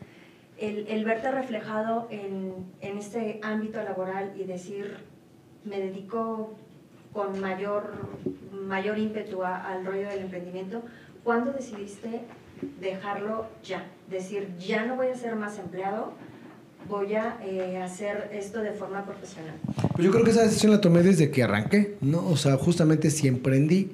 [0.59, 4.97] el, el verte reflejado en, en este ámbito laboral y decir,
[5.65, 6.55] me dedico
[7.13, 7.93] con mayor,
[8.53, 10.83] mayor ímpetu a- al rollo del emprendimiento,
[11.25, 12.23] ¿cuándo decidiste
[12.81, 13.87] dejarlo ya.
[14.11, 16.13] Decir, ya no voy a ser más empleado,
[16.89, 19.55] voy a eh, hacer esto de forma profesional.
[19.95, 22.27] Pues yo creo que esa decisión la tomé desde que arranqué, ¿no?
[22.27, 23.93] O sea, justamente si emprendí,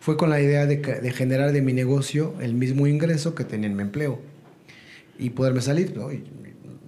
[0.00, 3.68] fue con la idea de, de generar de mi negocio el mismo ingreso que tenía
[3.68, 4.20] en mi empleo
[5.18, 6.12] y poderme salir, ¿no?
[6.12, 6.24] Y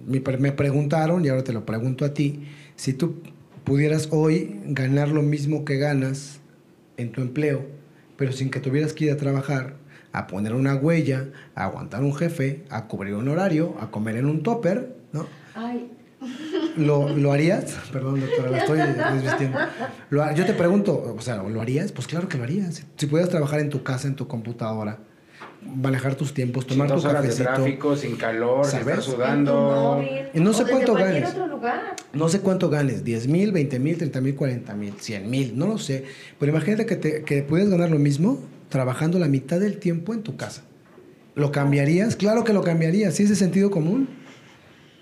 [0.07, 3.21] me, me preguntaron, y ahora te lo pregunto a ti, si tú
[3.63, 6.39] pudieras hoy ganar lo mismo que ganas
[6.97, 7.65] en tu empleo,
[8.17, 9.75] pero sin que tuvieras que ir a trabajar,
[10.13, 14.25] a poner una huella, a aguantar un jefe, a cubrir un horario, a comer en
[14.25, 15.25] un topper, ¿no?
[15.55, 15.89] Ay.
[16.77, 17.77] ¿Lo, ¿Lo, harías?
[17.91, 19.57] Perdón, doctora, la estoy desvistiendo.
[20.09, 21.91] Lo, yo te pregunto, o sea, ¿lo harías?
[21.91, 22.75] Pues claro que lo harías.
[22.75, 24.99] Si, si pudieras trabajar en tu casa, en tu computadora,
[25.75, 27.49] manejar tus tiempos, tomar Sin tu horas cafecito.
[27.49, 28.99] de tráfico, sin calor, sin ¿Sabes?
[28.99, 29.53] estar sudando.
[29.97, 31.29] Móvil, Y no sé cuánto ganes.
[31.31, 31.95] otro lugar.
[32.13, 35.67] No sé cuánto ganes, 10 mil, 20 mil, 30 mil, 40 mil, 100 mil, no
[35.67, 36.03] lo sé.
[36.39, 38.39] Pero imagínate que, te, que pudieras ganar lo mismo
[38.71, 40.63] trabajando la mitad del tiempo en tu casa.
[41.35, 42.15] ¿Lo cambiarías?
[42.15, 44.09] Claro que lo cambiarías, sí es de sentido común.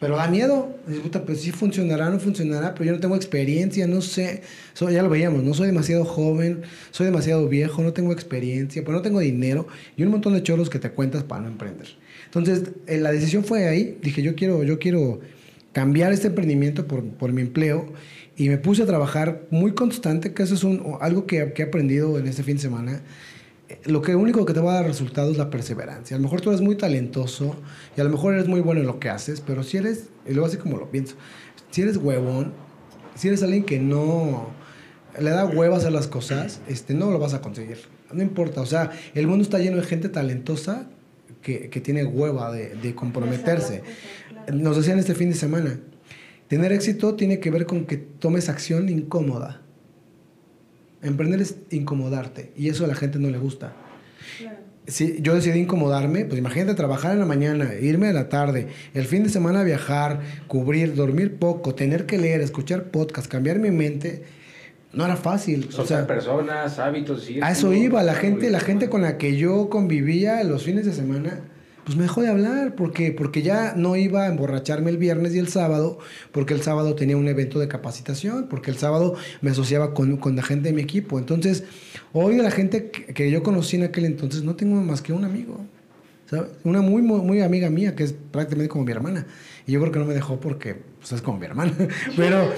[0.02, 0.78] Pero da miedo.
[0.88, 4.44] Dices, puta, pues sí funcionará, no funcionará, pero yo no tengo experiencia, no sé.
[4.74, 8.96] Soy- ya lo veíamos, no soy demasiado joven, soy demasiado viejo, no tengo experiencia, pues
[8.96, 11.88] no tengo dinero y un montón de chorros que te cuentas para no emprender.
[12.26, 13.98] Entonces, eh, la decisión fue ahí.
[14.02, 15.20] Dije, yo quiero, yo quiero
[15.74, 17.92] cambiar este emprendimiento por, por mi empleo
[18.38, 21.66] y me puse a trabajar muy constante, que eso es un, algo que, que he
[21.66, 23.02] aprendido en este fin de semana.
[23.86, 26.16] Lo que único que te va a dar resultado es la perseverancia.
[26.16, 27.56] A lo mejor tú eres muy talentoso
[27.96, 30.34] y a lo mejor eres muy bueno en lo que haces, pero si eres, y
[30.34, 31.16] luego así como lo pienso,
[31.70, 32.54] si eres huevón,
[33.16, 34.50] si eres alguien que no
[35.20, 37.78] le da hueva a hacer las cosas, este, no lo vas a conseguir.
[38.12, 40.88] No importa, o sea, el mundo está lleno de gente talentosa
[41.42, 43.84] que, que tiene hueva de, de comprometerse.
[44.52, 45.80] Nos decían este fin de semana,
[46.48, 49.62] tener éxito tiene que ver con que tomes acción incómoda.
[51.02, 53.74] Emprender es incomodarte y eso a la gente no le gusta.
[54.38, 54.58] Claro.
[54.88, 59.06] Si yo decidí incomodarme, pues imagínate trabajar en la mañana, irme a la tarde, el
[59.06, 64.24] fin de semana viajar, cubrir, dormir poco, tener que leer, escuchar podcast, cambiar mi mente,
[64.92, 65.68] no era fácil.
[65.70, 67.40] O Soltar sea, personas, hábitos, sí.
[67.42, 70.86] a es eso iba, la gente, la gente con la que yo convivía los fines
[70.86, 71.42] de semana,
[71.90, 75.40] pues me dejó de hablar, porque porque ya no iba a emborracharme el viernes y
[75.40, 75.98] el sábado,
[76.32, 80.36] porque el sábado tenía un evento de capacitación, porque el sábado me asociaba con, con
[80.36, 81.18] la gente de mi equipo.
[81.18, 81.64] Entonces,
[82.14, 85.14] hoy de la gente que, que yo conocí en aquel entonces, no tengo más que
[85.14, 85.66] un amigo.
[86.30, 86.52] ¿sabes?
[86.64, 89.26] Una muy, muy, muy amiga mía, que es prácticamente como mi hermana.
[89.66, 91.74] Y yo creo que no me dejó porque pues, es como mi hermana.
[92.16, 92.52] Pero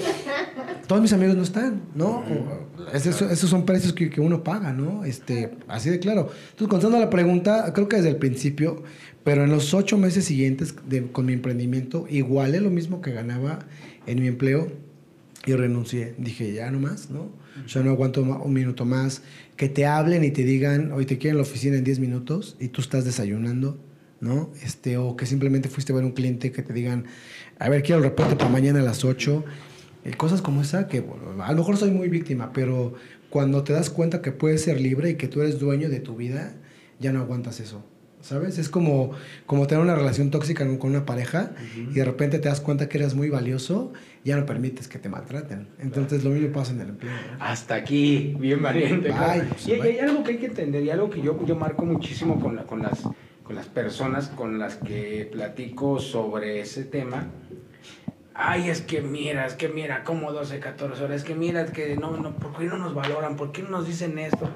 [0.86, 2.22] todos mis amigos no están, ¿no?
[2.92, 5.04] Esos, esos son precios que, que uno paga, ¿no?
[5.04, 6.30] Este, así de claro.
[6.50, 8.82] Entonces, contestando la pregunta, creo que desde el principio,
[9.24, 13.60] pero en los ocho meses siguientes de- con mi emprendimiento, igualé lo mismo que ganaba
[14.06, 14.72] en mi empleo
[15.46, 16.14] y renuncié.
[16.18, 17.30] Dije, ya no más, ¿no?
[17.68, 19.22] Ya no aguanto un minuto más.
[19.56, 22.56] Que te hablen y te digan, hoy te quieren en la oficina en 10 minutos
[22.60, 23.78] y tú estás desayunando,
[24.20, 24.50] ¿no?
[24.62, 27.04] Este, o que simplemente fuiste a ver un cliente que te digan,
[27.58, 29.44] a ver, quiero el reporte para mañana a las 8.
[30.04, 32.94] Eh, cosas como esa que bueno, a lo mejor soy muy víctima, pero
[33.30, 36.16] cuando te das cuenta que puedes ser libre y que tú eres dueño de tu
[36.16, 36.54] vida,
[36.98, 37.84] ya no aguantas eso.
[38.22, 38.56] ¿Sabes?
[38.58, 39.10] Es como,
[39.46, 42.98] como tener una relación tóxica con una pareja y de repente te das cuenta que
[42.98, 43.92] eres muy valioso,
[44.24, 45.66] ya no permites que te maltraten.
[45.80, 47.12] Entonces lo mismo pasa en el empleo.
[47.12, 47.44] ¿no?
[47.44, 49.08] Hasta aquí, bien valiente.
[49.08, 49.42] Claro.
[49.50, 51.84] pues, y, y hay algo que hay que entender, y algo que yo, yo marco
[51.84, 53.00] muchísimo con, la- con, las,
[53.42, 57.26] con las personas con las que platico sobre ese tema.
[58.34, 61.70] Ay, es que mira, es que mira, como 12, 14 horas, es que mira, es
[61.70, 63.36] que no, no, ¿por qué no nos valoran?
[63.36, 64.48] ¿Por qué no nos dicen esto?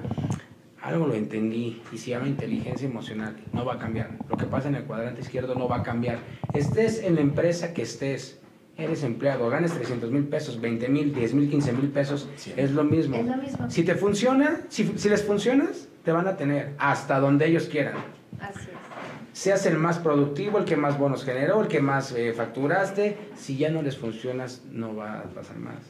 [0.87, 3.35] Algo lo entendí y se llama inteligencia emocional.
[3.51, 4.11] No va a cambiar.
[4.29, 6.19] Lo que pasa en el cuadrante izquierdo no va a cambiar.
[6.53, 8.39] Estés en la empresa que estés,
[8.77, 12.85] eres empleado, ganes 300 mil pesos, 20 mil, 10 mil, 15 mil pesos, es lo
[12.85, 13.17] mismo.
[13.17, 13.69] Es lo mismo.
[13.69, 17.95] Si te funciona, si, si les funcionas, te van a tener hasta donde ellos quieran.
[18.39, 19.37] Así es.
[19.37, 23.17] Seas el más productivo, el que más bonos generó, el que más eh, facturaste.
[23.35, 25.83] Si ya no les funcionas, no va a pasar más.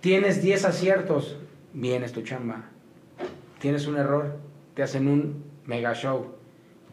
[0.00, 1.36] Tienes 10 aciertos,
[1.72, 2.73] bien es tu chamba.
[3.64, 4.36] Tienes un error,
[4.74, 6.26] te hacen un mega show.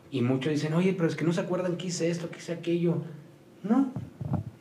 [0.09, 2.53] Y muchos dicen, oye, pero es que no se acuerdan que hice esto, que hice
[2.53, 2.95] aquello.
[3.61, 3.91] No,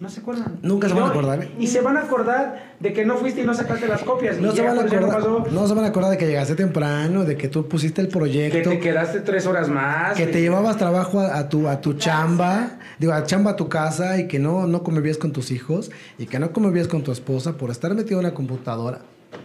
[0.00, 0.58] no se acuerdan.
[0.60, 1.52] Nunca se van a acordar, ¿eh?
[1.60, 4.40] Y se van a acordar de que no fuiste y no sacaste las copias.
[4.40, 5.46] No y se, ya van a no acordar, pasó.
[5.52, 8.12] no se van a acordar de que llegaste temprano, de que tú pusiste el Que
[8.12, 10.16] proyecto, te quedaste tres horas más.
[10.16, 13.68] que te llevabas trabajo a, a tu, a tu chamba, digo, a chamba a tu
[13.68, 17.12] casa y que no, no convivías con tus hijos y que no convivías con tu
[17.12, 18.98] esposa por estar metido en la computadora.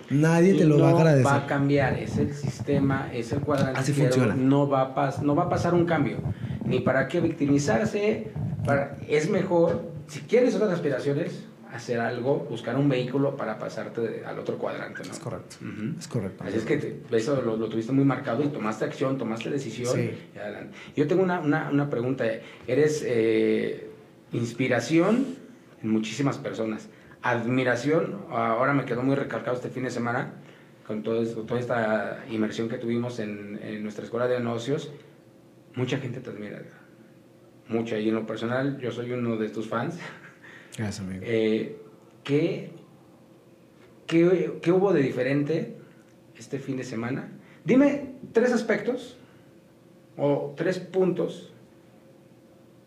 [0.10, 1.26] Nadie te lo va a no agradecer.
[1.26, 3.80] va a cambiar, es el sistema, es el cuadrante.
[3.80, 4.36] Así funciona.
[4.36, 6.18] No va, a pas- no va a pasar un cambio.
[6.64, 8.32] Ni para qué victimizarse.
[8.66, 14.40] Para, es mejor, si quieres otras aspiraciones, hacer algo, buscar un vehículo para pasarte al
[14.40, 15.12] otro cuadrante, ¿no?
[15.12, 15.58] Es correcto.
[15.62, 16.00] Ujú.
[16.00, 16.44] Es correcto.
[16.48, 19.94] Así es que te- eso lo, lo tuviste muy marcado y tomaste acción, tomaste decisión.
[19.94, 20.12] Sí.
[20.34, 20.76] y adelante.
[20.96, 22.24] Yo tengo una, una, una pregunta.
[22.68, 23.90] Eres eh,
[24.32, 25.26] inspiración
[25.84, 26.88] en muchísimas personas.
[27.26, 30.34] Admiración, ahora me quedó muy recalcado este fin de semana
[30.86, 34.92] con todo esto- toda esta inmersión que tuvimos en, en nuestra escuela de negocios.
[35.74, 36.62] Mucha gente te admira.
[37.68, 37.98] Mucha.
[37.98, 39.98] Y en lo personal, yo soy uno de tus fans.
[40.78, 41.24] Gracias, amigo.
[41.28, 41.78] Eh,
[42.24, 42.70] ¿qué,
[44.06, 45.78] qué, qué hubo de diferente
[46.38, 47.32] este fin de semana?
[47.64, 49.18] Dime tres aspectos
[50.16, 51.52] o tres puntos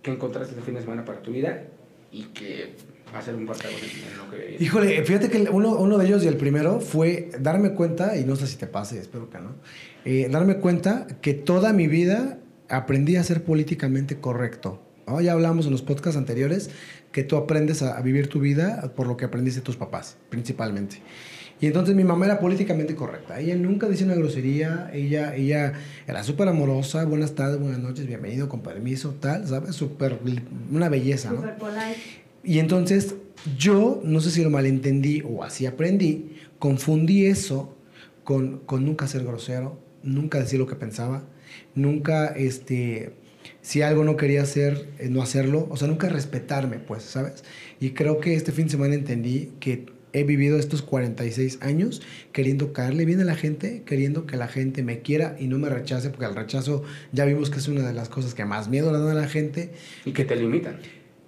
[0.00, 1.64] que encontraste este fin de semana para tu vida
[2.12, 2.76] y que
[3.14, 4.56] va a ser un parteaguas en lo que viene.
[4.60, 8.36] Híjole, fíjate que uno, uno de ellos y el primero fue darme cuenta, y no
[8.36, 9.54] sé si te pase, espero que no,
[10.04, 14.80] eh, darme cuenta que toda mi vida aprendí a ser políticamente correcto.
[15.06, 15.20] ¿no?
[15.20, 16.70] Ya hablamos en los podcasts anteriores
[17.12, 20.16] que tú aprendes a, a vivir tu vida por lo que aprendiste de tus papás,
[20.28, 21.02] principalmente.
[21.60, 23.40] Y entonces mi mamá era políticamente correcta.
[23.40, 24.90] Ella nunca decía una grosería.
[24.92, 25.72] Ella, ella
[26.06, 27.04] era súper amorosa.
[27.04, 29.74] Buenas tardes, buenas noches, bienvenido, con permiso, tal, ¿sabes?
[29.74, 30.20] Súper,
[30.70, 31.38] una belleza, ¿no?
[31.38, 31.96] Super polite.
[32.44, 33.14] Y entonces
[33.56, 37.76] yo, no sé si lo malentendí o así aprendí, confundí eso
[38.24, 41.24] con, con nunca ser grosero, nunca decir lo que pensaba,
[41.74, 43.12] nunca, este,
[43.62, 47.44] si algo no quería hacer, eh, no hacerlo, o sea, nunca respetarme, pues, ¿sabes?
[47.80, 52.72] Y creo que este fin de semana entendí que he vivido estos 46 años queriendo
[52.72, 56.10] caerle bien a la gente, queriendo que la gente me quiera y no me rechace,
[56.10, 58.98] porque el rechazo ya vimos que es una de las cosas que más miedo le
[58.98, 59.70] dan a la gente
[60.04, 60.78] Y que te limitan.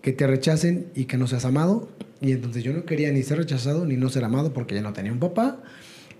[0.03, 1.89] Que te rechacen y que no seas amado.
[2.21, 4.93] Y entonces yo no quería ni ser rechazado ni no ser amado porque ya no
[4.93, 5.63] tenía un papá.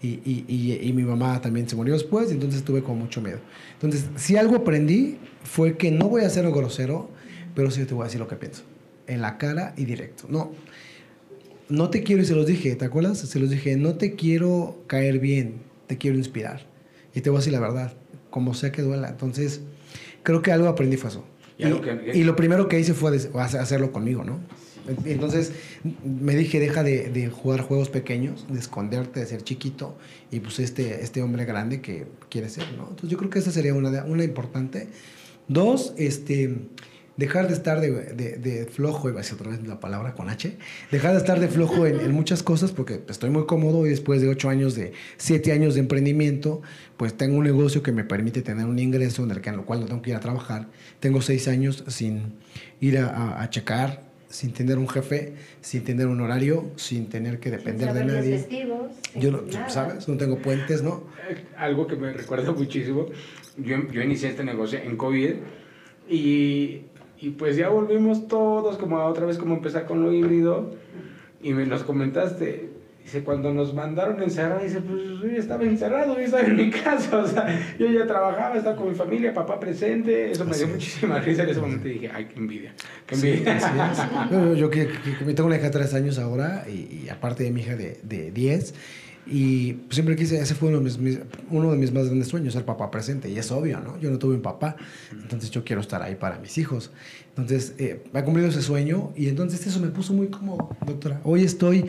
[0.03, 3.39] Y, y, y, mi mamá también se murió después y entonces tuve con mucho miedo.
[3.75, 7.11] Entonces, si algo aprendí fue que no voy a ser grosero,
[7.55, 8.63] pero sí te voy a decir lo que pienso.
[9.07, 10.25] En la cara y directo.
[10.31, 10.53] No,
[11.69, 13.19] no te quiero y se los dije, ¿te acuerdas?
[13.19, 16.67] Se los dije, no te quiero caer bien, te quiero inspirar.
[17.15, 17.93] Y te voy a decir la verdad,
[18.31, 19.09] como sea que duela.
[19.09, 19.61] Entonces,
[20.23, 21.27] creo que algo aprendí fue eso.
[21.61, 24.41] Y Y, algo que- y lo primero que hice fue hacerlo conmigo, ¿no?
[25.05, 25.53] Entonces
[26.05, 29.97] me dije, deja de, de jugar juegos pequeños, de esconderte, de ser chiquito,
[30.33, 32.85] y pues este, este hombre grande que quiere ser, ¿no?
[32.85, 34.89] Entonces yo creo que esa sería una, una importante.
[35.49, 36.57] Dos, este,
[37.21, 40.31] dejar de estar de, de- de flojo, iba a decir otra vez la palabra con
[40.31, 40.57] H,
[40.91, 44.23] dejar de estar de flojo en, en muchas cosas porque estoy muy cómodo y después
[44.23, 46.63] de ocho años, de siete años de emprendimiento,
[46.97, 49.67] pues tengo un negocio que me permite tener un ingreso en el que en lo
[49.67, 50.69] cual no tengo que ir a trabajar.
[50.99, 52.33] Tengo seis años sin
[52.81, 57.39] ir a, a- a checar, sin tener un jefe, sin tener un horario, sin tener
[57.39, 58.39] que depender de nadie.
[58.39, 59.69] festivos, Yo no, nada.
[59.69, 60.09] ¿sabes?
[60.09, 61.05] No tengo puentes, ¿no?
[61.29, 63.07] Eh, Algo que me recuerda muchísimo,
[63.59, 65.35] yo, yo inicié este negocio en COVID
[66.09, 66.83] y,
[67.21, 70.75] y pues ya volvimos todos como a otra vez como empezar con lo híbrido
[71.43, 72.71] y me nos comentaste,
[73.03, 77.19] dice, cuando nos mandaron encerrar, dice, pues yo estaba encerrado, yo estaba en mi casa,
[77.19, 77.47] o sea,
[77.79, 80.71] yo ya trabajaba, estaba con mi familia, papá presente, eso me dio Así es.
[80.71, 82.75] muchísima risa en ese momento y dije, ay, qué envidia,
[83.07, 83.57] qué Sí, envidia.
[83.57, 84.31] así es.
[84.31, 87.43] Yo, yo que, que- que tengo una hija de 3 años ahora y, y aparte
[87.45, 88.75] de mi hija de, de 10
[89.31, 92.53] y siempre quise, ese fue uno de, mis, mis- uno de mis más grandes sueños,
[92.53, 93.99] ser papá presente y es obvio, ¿no?
[94.01, 94.77] Yo no tuve un papá,
[95.13, 96.91] entonces yo quiero estar ahí para mis hijos.
[97.29, 101.21] Entonces, eh, ha cumplido ese sueño y entonces eso me puso muy cómodo, doctora.
[101.23, 101.87] Hoy estoy,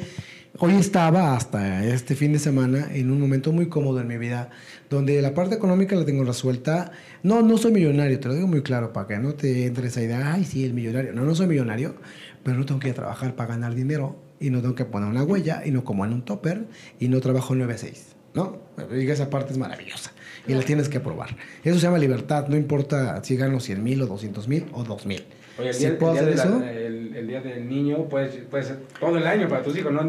[0.59, 4.49] hoy estaba hasta este fin de semana en un momento muy cómodo en mi vida,
[4.89, 6.91] donde la parte económica la tengo resuelta.
[7.23, 10.03] No, no soy millonario, te lo digo muy claro, para que no te entre esa
[10.03, 11.11] idea, ay, sí, el millonario.
[11.11, 11.95] No, no soy millonario,
[12.43, 15.07] pero no tengo que ir a trabajar para ganar dinero y no tengo que poner
[15.09, 16.65] una huella y no como en un topper
[16.99, 18.07] y no trabajo 9 a 6.
[18.33, 18.57] ¿No?
[18.97, 20.11] Y esa parte es maravillosa
[20.47, 21.35] y la tienes que probar.
[21.65, 25.05] Eso se llama libertad, no importa si gano 100 mil o 200 mil o 2
[25.05, 25.23] mil.
[25.59, 27.67] Oye, el Si día, el puedo día hacer de la- eso, el- el día del
[27.67, 29.99] niño puede, puede ser todo el año para tus hijos, no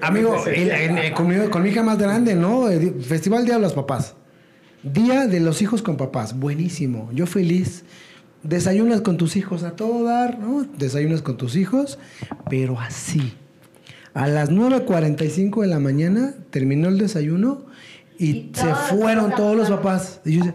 [0.00, 2.68] Amigo, en- en- con, mi, con mi hija más grande, ¿no?
[2.68, 4.14] El Festival Día de los Papás.
[4.82, 6.36] Día de los hijos con papás.
[6.38, 7.10] Buenísimo.
[7.12, 7.84] Yo feliz.
[8.42, 10.64] Desayunas con tus hijos a todo dar, ¿no?
[10.78, 11.98] Desayunas con tus hijos,
[12.50, 13.34] pero así.
[14.18, 17.66] A las 9.45 de la mañana terminó el desayuno
[18.18, 20.20] y, Y se todos fueron los todos los papás.
[20.24, 20.54] Y yo decía,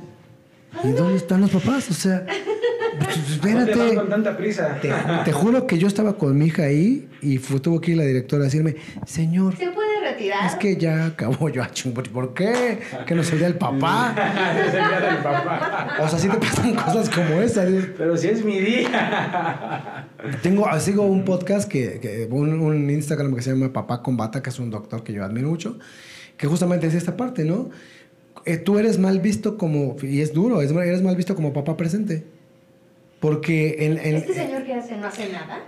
[0.84, 1.90] ¿y dónde están los papás?
[1.90, 3.96] O sea, pues, ¿Por qué vas espérate.
[3.96, 4.80] con tanta prisa?
[4.82, 4.92] Te,
[5.24, 8.04] te juro que yo estaba con mi hija ahí y fue, tuvo que ir la
[8.04, 10.46] directora a decirme, señor, ¿Se puede retirar?
[10.46, 11.64] es que ya acabó yo.
[11.64, 12.80] ah, ching, ¿Por qué?
[13.06, 14.14] Que no sería el papá.
[14.68, 15.98] es el día del papá.
[16.02, 17.66] O sea, sí te pasan cosas como esa.
[17.66, 20.08] dices, Pero si es mi día.
[20.42, 24.50] Tengo, sigo un podcast, que, que- un, un Instagram que se llama Papá Combata, que
[24.50, 25.78] es un doctor que yo admiro mucho,
[26.38, 27.70] que justamente es esta parte, ¿no?
[28.46, 31.78] Eh, tú eres mal visto como, y es duro, es- eres mal visto como papá
[31.78, 32.26] presente.
[33.24, 35.62] Porque en, en- Este señor que hace no hace nada.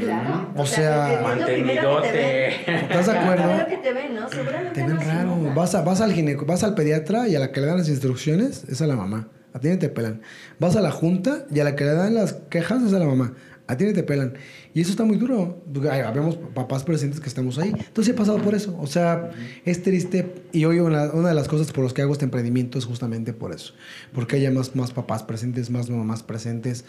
[0.00, 0.50] Claro.
[0.56, 1.22] O sea, te ven.
[1.22, 2.48] Mantenidote.
[2.82, 3.66] ¿Estás de acuerdo?
[3.68, 4.28] que te ven, ¿no?
[4.28, 5.36] Seguramente Te ven no raro.
[5.36, 5.54] nada.
[5.54, 7.88] Vas, a, vas, al gineco, vas al pediatra y a la que le dan las
[7.88, 9.28] instrucciones es a la mamá.
[9.54, 10.20] A ti ni te pelan.
[10.58, 13.06] Vas a la junta y a la que le dan las quejas es a la
[13.06, 13.34] mamá.
[13.68, 14.34] A ti ni te pelan.
[14.74, 15.62] Y eso está muy duro.
[15.90, 17.72] Habemos papás presentes que estamos ahí.
[17.76, 18.76] Entonces he pasado por eso.
[18.80, 19.30] O sea,
[19.64, 20.34] es triste.
[20.52, 23.32] Y hoy una, una de las cosas por las que hago este emprendimiento es justamente
[23.32, 23.74] por eso.
[24.12, 26.84] Porque haya más, más papás presentes, más mamás presentes.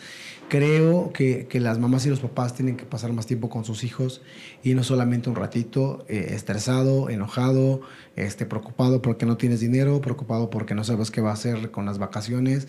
[0.49, 3.83] Creo que, que las mamás y los papás tienen que pasar más tiempo con sus
[3.83, 4.21] hijos
[4.63, 7.81] y no solamente un ratito eh, estresado, enojado,
[8.15, 11.85] este, preocupado porque no tienes dinero, preocupado porque no sabes qué va a hacer con
[11.85, 12.67] las vacaciones.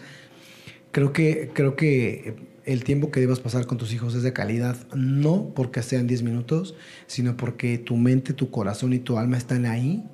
[0.92, 2.36] Creo que, creo que
[2.68, 6.22] el tiempo que debas pasar con tus hijos es de calidad, no porque sean 10
[6.22, 6.74] minutos,
[7.06, 10.04] sino porque tu mente, tu corazón y tu alma están ahí,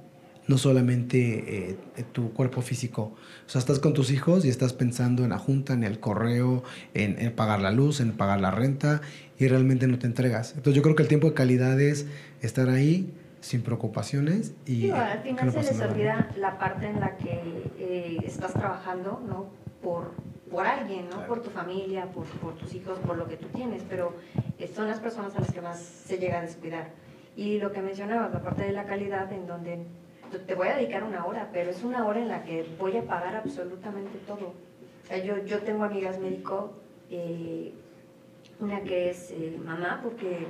[0.46, 1.76] no solamente eh,
[2.12, 3.16] tu cuerpo físico.
[3.44, 6.62] O sea, estás con tus hijos y estás pensando en la junta, en el correo,
[6.94, 9.00] en, en pagar la luz, en pagar la renta
[9.36, 10.50] y realmente no te entregas.
[10.50, 12.06] Entonces yo creo que el tiempo de calidad es
[12.40, 17.00] estar ahí sin preocupaciones y Digo, al final no se les olvida la parte en
[17.00, 19.50] la que eh, estás trabajando, ¿no?
[19.82, 20.12] Por,
[20.54, 21.16] por alguien, ¿no?
[21.16, 21.26] Claro.
[21.28, 24.14] Por tu familia, por, por tus hijos, por lo que tú tienes, pero
[24.58, 26.90] eh, son las personas a las que más se llega a descuidar.
[27.36, 29.80] Y lo que mencionabas, la parte de la calidad, en donde
[30.46, 33.02] te- voy a dedicar una hora, pero es una hora en la que voy a
[33.02, 34.52] pagar absolutamente todo.
[35.02, 36.72] O sea, yo, yo tengo amigas médico,
[37.10, 37.72] eh,
[38.60, 40.46] una que es eh, mamá, porque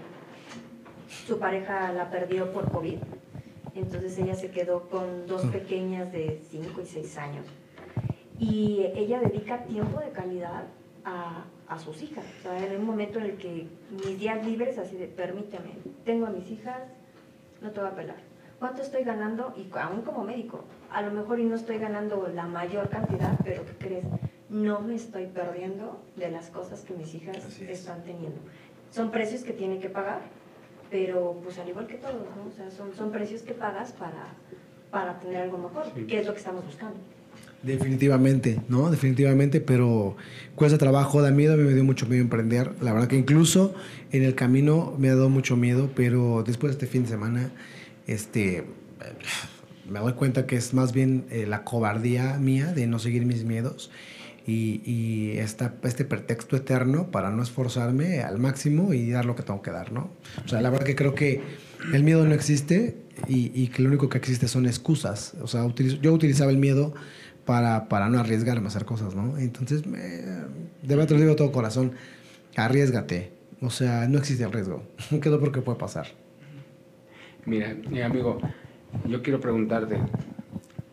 [1.26, 2.98] su pareja la perdió por COVID.
[3.74, 5.50] Entonces ella se quedó con dos Ah.
[5.50, 7.46] pequeñas de 5 y 6 años.
[8.44, 10.64] Y ella dedica tiempo de calidad
[11.04, 12.24] a, a sus hijas.
[12.40, 15.70] O sea, en un momento en el que mis días libres, así de, permíteme,
[16.04, 16.80] tengo a mis hijas,
[17.62, 18.16] no te voy a pelar.
[18.58, 19.54] ¿Cuánto estoy ganando?
[19.56, 23.64] Y aún como médico, a lo mejor y no estoy ganando la mayor cantidad, pero
[23.64, 24.04] ¿qué crees?
[24.50, 27.60] No me estoy perdiendo de las cosas que mis hijas es.
[27.62, 28.38] están teniendo.
[28.90, 30.20] Son precios que tiene que pagar,
[30.90, 32.46] pero pues al igual que todos, ¿no?
[32.48, 34.26] O sea, son, son precios que pagas para,
[34.90, 36.06] para tener algo mejor, Sí.
[36.06, 36.96] que es lo que estamos buscando.
[37.64, 38.90] Definitivamente, ¿no?
[38.90, 40.16] Definitivamente, pero
[40.54, 42.72] cuesta trabajo, da miedo, a mí me dio mucho miedo emprender.
[42.82, 43.74] La verdad que incluso
[44.12, 47.50] en el camino me ha dado mucho miedo, pero después de este fin de semana,
[48.06, 48.64] este,
[49.90, 53.44] me doy cuenta que es más bien eh, la cobardía mía de no seguir mis
[53.44, 53.90] miedos
[54.46, 59.42] y, y esta, este pretexto eterno para no esforzarme al máximo y dar lo que
[59.42, 60.10] tengo que dar, ¿no?
[60.44, 61.40] O sea, la verdad que creo que
[61.94, 62.96] el miedo no existe
[63.26, 65.32] y, y que lo único que existe son excusas.
[65.40, 66.94] O sea, utilizo- yo utilizaba el miedo
[67.44, 69.38] para, para no arriesgarme a hacer cosas, ¿no?
[69.38, 70.48] Entonces, me, de
[70.82, 71.92] verdad te lo digo todo corazón,
[72.56, 73.32] arriesgate.
[73.60, 74.82] O sea, no existe el riesgo.
[75.10, 76.08] ¿Qué es lo peor que puede pasar?
[77.46, 78.38] Mira, mi amigo,
[79.04, 79.98] yo quiero preguntarte.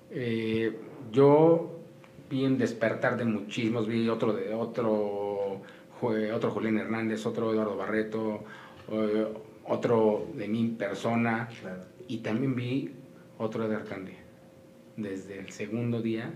[0.10, 0.78] eh,
[1.12, 1.80] yo
[2.30, 5.62] vi un despertar de muchísimos, vi otro de otro,
[6.02, 8.44] otro Julián Hernández, otro Eduardo Barreto,
[8.90, 9.28] eh,
[9.66, 11.50] otro de mi persona,
[12.08, 12.92] y también vi
[13.38, 14.16] otro de Arcande.
[14.98, 16.32] Desde el segundo día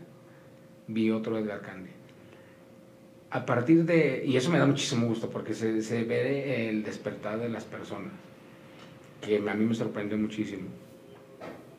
[0.88, 1.92] vi otro de Arcande.
[3.32, 7.40] A partir de, y eso me da muchísimo gusto porque se, se ve el despertar
[7.40, 8.14] de las personas
[9.22, 10.70] que a mí me sorprendió muchísimo.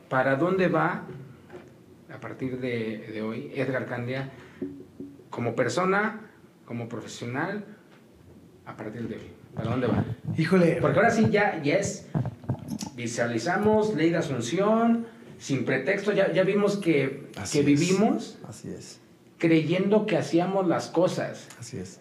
[0.08, 1.04] ¿Para dónde va,
[2.12, 4.30] a partir de, de hoy, Edgar Candia,
[5.30, 6.20] como persona,
[6.64, 7.64] como profesional,
[8.66, 9.30] a partir de hoy?
[9.54, 10.04] ¿Para dónde va?
[10.36, 12.08] Híjole, Porque ahora sí ya, ya es,
[12.94, 15.06] visualizamos ley de asunción,
[15.38, 19.00] sin pretexto, ya, ya vimos que, que vivimos así es,
[19.38, 21.48] creyendo que hacíamos las cosas.
[21.60, 22.00] así es.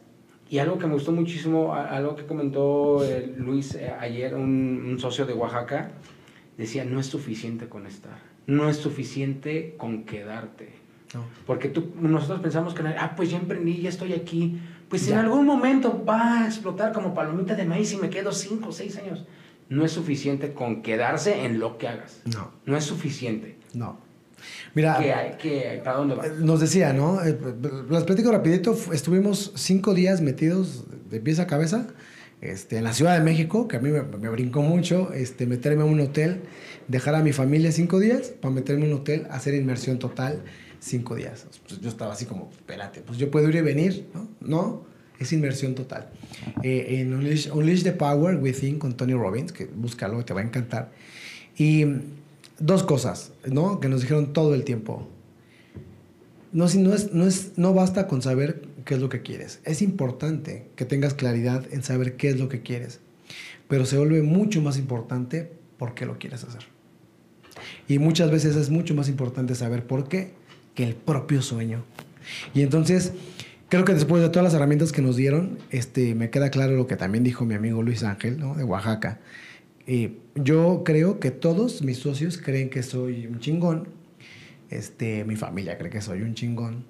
[0.50, 4.86] Y algo que me gustó muchísimo, a- algo que comentó eh, Luis eh, ayer, un,
[4.90, 5.92] un socio de Oaxaca,
[6.58, 10.74] decía, no es suficiente con estar, no es suficiente con quedarte.
[11.14, 11.24] No.
[11.48, 14.60] Porque tú, nosotros pensamos que, ah, pues ya emprendí, ya estoy aquí,
[14.90, 15.14] pues Ya.
[15.20, 18.72] en algún momento va a explotar como palomita de maíz y me quedo 5 o
[18.72, 19.26] 6 años.
[19.70, 22.22] No es suficiente con quedarse en lo que hagas.
[22.26, 23.58] No, No es suficiente.
[23.74, 24.04] no.
[24.76, 25.32] Mira, ¿Qué hay?
[25.42, 26.28] ¿Qué- ¿Para dónde va?
[26.28, 27.24] Eh, Nos decía, ¿no?
[27.24, 27.36] Eh,
[27.90, 28.78] Las platico rapidito.
[28.94, 31.88] Estuvimos cinco días metidos de pies a cabeza
[32.42, 35.82] este, en la Ciudad de México, que a mí me, me brincó mucho, este, meterme
[35.82, 36.42] a un hotel,
[36.88, 40.44] dejar a mi familia cinco días para meterme a un hotel, hacer inmersión total
[40.80, 41.48] cinco días.
[41.68, 44.28] Pues yo estaba así como, espérate, pues yo puedo ir y venir, ¿no?
[44.42, 44.84] No,
[45.20, 46.10] es inmersión total.
[46.64, 50.44] Eh, en Unleash, Unleash the Power Within con Tony Robbins, que búscalo, te va a
[50.44, 50.92] encantar.
[51.58, 51.86] Y
[52.60, 53.80] dos cosas, ¿no?
[53.80, 55.08] Que nos dijeron todo el tiempo.
[56.52, 59.60] No, si no, es, no, es, no basta con saber qué es lo que quieres.
[59.66, 63.00] Es importante que tengas claridad en saber qué es lo que quieres.
[63.68, 66.62] Pero se vuelve mucho más importante por qué lo quieres hacer.
[67.88, 70.32] Y muchas veces es mucho más importante saber por qué
[70.76, 71.84] que el propio sueño.
[72.54, 73.14] Y entonces,
[73.70, 76.88] creo que después de todas las herramientas que nos dieron, este, me queda claro lo
[76.88, 78.56] que también dijo mi amigo Luis Ángel, ¿no?
[78.56, 79.20] De Oaxaca.
[79.88, 83.88] Eh, yo creo que todos mis socios creen que soy un chingón.
[84.70, 86.86] Este, mi familia cree que soy un chingón,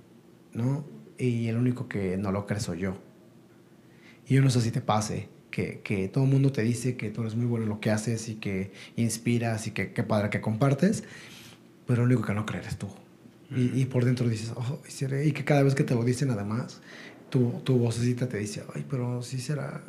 [0.53, 0.85] ¿no?
[1.17, 2.97] Y el único que no lo cree soy yo.
[4.27, 7.11] Y yo no sé si te pase, que, que todo el mundo te dice que
[7.11, 10.29] tú eres muy bueno en lo que haces y que inspiras y que qué padre
[10.29, 11.03] que compartes,
[11.85, 12.87] pero lo único que no crees eres tú.
[13.55, 14.51] Y, por dentro dices,
[15.23, 16.81] y que cada vez que te lo dicen además,
[17.29, 19.81] tu, tu vocecita te dice, ay, pero sí será,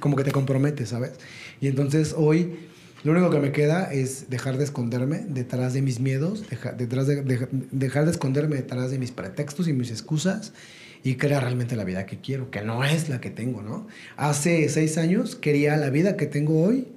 [0.00, 1.12] como que te comprometes, ¿sabes?
[1.60, 2.56] Y entonces hoy
[3.04, 6.42] lo único que me queda es dejar de esconderme detrás de mis miedos,
[6.78, 7.22] detrás de,
[7.70, 10.54] dejar de esconderme detrás de mis pretextos y mis excusas
[11.02, 13.86] y crear realmente la vida que quiero, que no es la que tengo, ¿no?
[14.16, 16.88] Hace seis años quería la vida que tengo hoy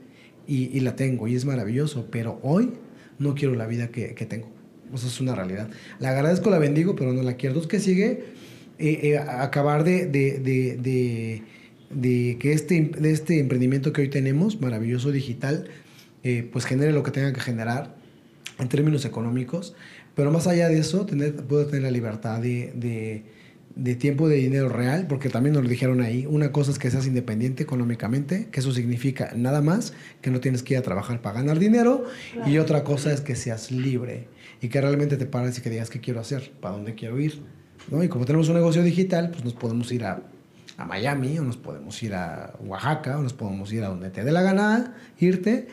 [0.48, 2.72] y, la tengo y es maravilloso, pero hoy
[3.20, 4.57] no quiero la vida que tengo.
[4.94, 5.70] Eso es una realidad.
[6.00, 7.56] La agradezco, la bendigo, pero no la quiero.
[7.56, 8.24] Entonces, ¿qué sigue?
[8.80, 11.44] Eh, eh, acabar de, de, de,
[11.90, 15.68] de, que este, de este emprendimiento que hoy tenemos, maravilloso digital,
[16.24, 17.96] eh, pues genere lo que tenga que generar
[18.60, 19.76] en términos económicos.
[20.16, 21.06] Pero más allá de eso,
[21.48, 23.24] puedo tener la libertad de,
[23.78, 26.90] de tiempo de dinero real, porque también nos lo dijeron ahí, una cosa es que
[26.90, 31.22] seas independiente económicamente, que eso significa nada más que no tienes que ir a trabajar
[31.22, 32.06] para ganar dinero,
[32.46, 34.28] y otra cosa es que seas libre
[34.62, 37.42] y que realmente te pares y que digas qué quiero hacer, para dónde quiero ir.
[37.92, 38.04] ¿no?
[38.04, 40.24] Y como tenemos un negocio digital, pues nos podemos ir a,
[40.78, 44.24] a Miami, o nos podemos ir a Oaxaca, o nos podemos ir a donde te
[44.24, 45.68] dé la gana irte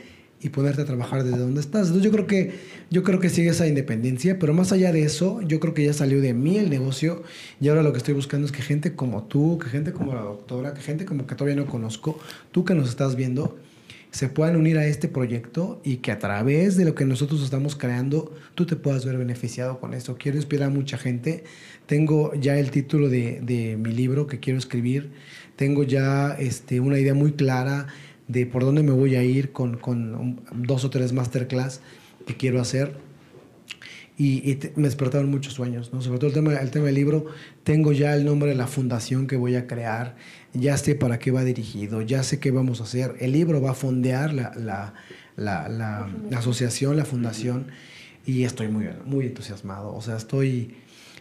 [0.45, 1.87] y ponerte a trabajar desde donde estás.
[1.87, 2.53] Entonces yo creo que
[2.91, 5.95] yo creo que sigue esa independencia, pero más allá de eso, yo creo que ya
[5.95, 7.23] salió de mí el negocio
[7.63, 10.21] y ahora lo que estoy buscando es que gente como tú, que gente como la
[10.21, 12.21] doctora, que gente como que todavía no conozco,
[12.53, 13.57] tú que nos estás viendo,
[14.11, 17.75] se puedan unir a este proyecto y que a través de lo que nosotros estamos
[17.75, 20.17] creando, tú te puedas ver beneficiado con esto.
[20.19, 21.45] Quiero inspirar a mucha gente.
[21.87, 25.11] Tengo ya el título de, de mi libro que quiero escribir.
[25.57, 27.89] Tengo ya este, una idea muy clara
[28.29, 31.81] de por dónde me voy a ir con, con dos o tres masterclass
[32.27, 32.97] que quiero hacer
[34.17, 36.01] y, me despertaron muchos sueños, ¿no?
[36.01, 37.27] Sobre todo el tema, el tema del libro,
[37.65, 40.15] tengo ya el nombre de la fundación que voy a crear,
[40.53, 43.17] ya sé para qué va dirigido, ya sé qué vamos a hacer.
[43.19, 44.95] El libro va a fondear la, la,
[45.37, 47.67] la, la, la asociación, la fundación,
[48.25, 49.93] y estoy muy, muy entusiasmado.
[49.93, 50.77] O sea, estoy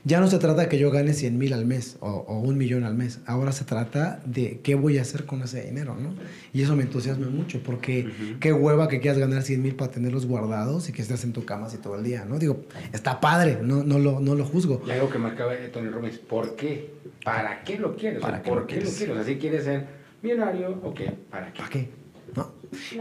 [0.06, 2.84] ya no se trata de que yo gane 100 mil al mes o, un millón
[2.84, 3.20] al mes.
[3.26, 6.14] Ahora se trata de qué voy a hacer con ese dinero, ¿no?
[6.52, 10.26] Y eso me entusiasma mucho porque qué hueva que quieras ganar 100 mil para tenerlos
[10.26, 12.38] guardados y que estés en tu cama así todo el día, ¿no?
[12.38, 14.82] Digo, está padre, no, no, lo, no lo juzgo.
[14.86, 16.94] Y algo que marcaba Tony Robbins, ¿por qué?
[17.24, 18.22] ¿Para qué lo quieres?
[18.22, 19.10] ¿Para ¿Por qué lo quieres?
[19.10, 19.88] O sea, si quieres ser
[20.22, 21.60] millonario, ok, ¿para qué?
[21.60, 22.03] ¿Para qué?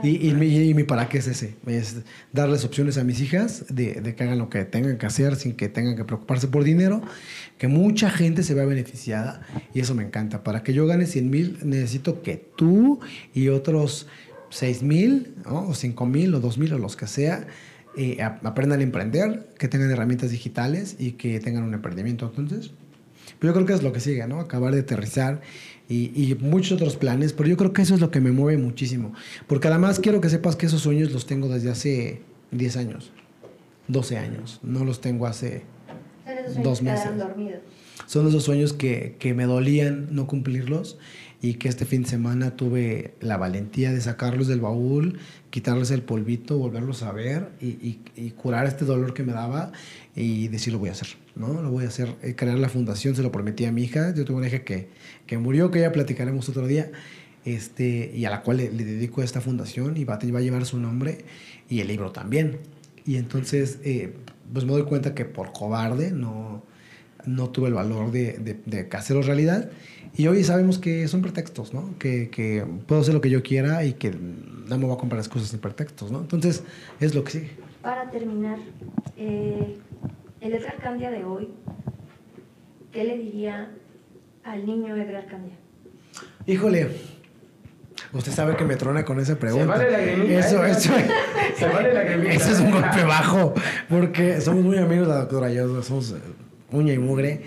[0.02, 1.96] Y, y, mi, y, mi, para qué es ese, es
[2.32, 5.54] darles opciones a mis hijas de, de, que hagan lo que tengan que hacer sin
[5.54, 7.02] que tengan que preocuparse por dinero,
[7.58, 9.42] que mucha gente se vea beneficiada
[9.74, 10.42] y eso me encanta.
[10.42, 13.00] Para que yo gane 100 mil necesito que tú
[13.34, 14.06] y otros
[14.50, 15.68] 6 mil ¿no?
[15.68, 17.46] o 5 mil o 2 mil o los que sea
[17.96, 22.32] eh, aprendan a emprender, que tengan herramientas digitales y que tengan un emprendimiento.
[22.36, 22.70] Entonces,
[23.38, 24.40] pues yo creo que es lo que sigue, ¿no?
[24.40, 25.42] Acabar de aterrizar
[25.88, 29.12] y, muchos otros planes, pero yo creo que eso es lo que me mueve muchísimo.
[29.46, 33.12] Porque además quiero que sepas que esos sueños los tengo desde hace 10 años,
[33.88, 35.64] 12 años, no los tengo hace
[36.62, 37.10] dos meses.
[38.06, 40.98] Son esos sueños que, que me dolían no cumplirlos
[41.42, 45.18] y que este fin de semana tuve la valentía de sacarlos del baúl,
[45.50, 47.98] quitarles el polvito, volverlos a ver y,
[48.36, 49.72] curar este dolor que me daba
[50.14, 51.60] y decir lo voy a hacer, ¿no?
[51.60, 54.24] Lo voy a hacer, eh, crear la fundación, se lo prometí a mi hija, yo
[54.24, 54.88] tengo una hija que,
[55.26, 56.92] que murió, que ya platicaremos otro día,
[57.44, 60.78] este, y a la cual le, dedico esta fundación y va, va, a llevar su
[60.78, 61.24] nombre
[61.68, 62.60] y el libro también.
[63.04, 64.14] Y entonces, eh,
[64.52, 66.62] pues me doy cuenta que por cobarde no,
[67.26, 69.70] no tuve el valor de, de, de hacerlo realidad
[70.14, 71.94] y hoy sabemos que son pretextos, ¿no?
[71.98, 75.18] Que, que, puedo hacer lo que yo quiera y que no me voy a comprar
[75.18, 76.20] las cosas sin pretextos, ¿no?
[76.20, 76.64] Entonces,
[77.00, 77.50] es lo que sigue.
[77.80, 78.58] Para terminar,
[79.16, 79.78] eh,
[80.40, 81.48] el Edgar Candia de hoy,
[82.92, 83.70] ¿qué le diría
[84.44, 85.54] al niño Edgar Candia?
[86.46, 86.88] Híjole,
[88.12, 89.78] Usted sabe que me trona con esa pregunta.
[89.78, 90.70] Se vale la eso, ¿eh?
[90.70, 90.92] eso,
[91.56, 93.54] Se vale la Eso es un golpe bajo,
[93.88, 96.16] porque somos muy amigos la doctora yo, somos eh,
[96.72, 97.42] uña y mugre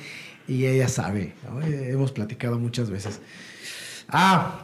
[0.48, 1.34] y ella sabe,
[1.64, 3.20] hemos platicado muchas veces.
[4.08, 4.64] Ah,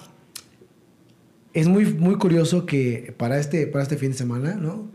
[1.54, 4.90] es muy, muy curioso que para este, para este fin de semana, ¿no?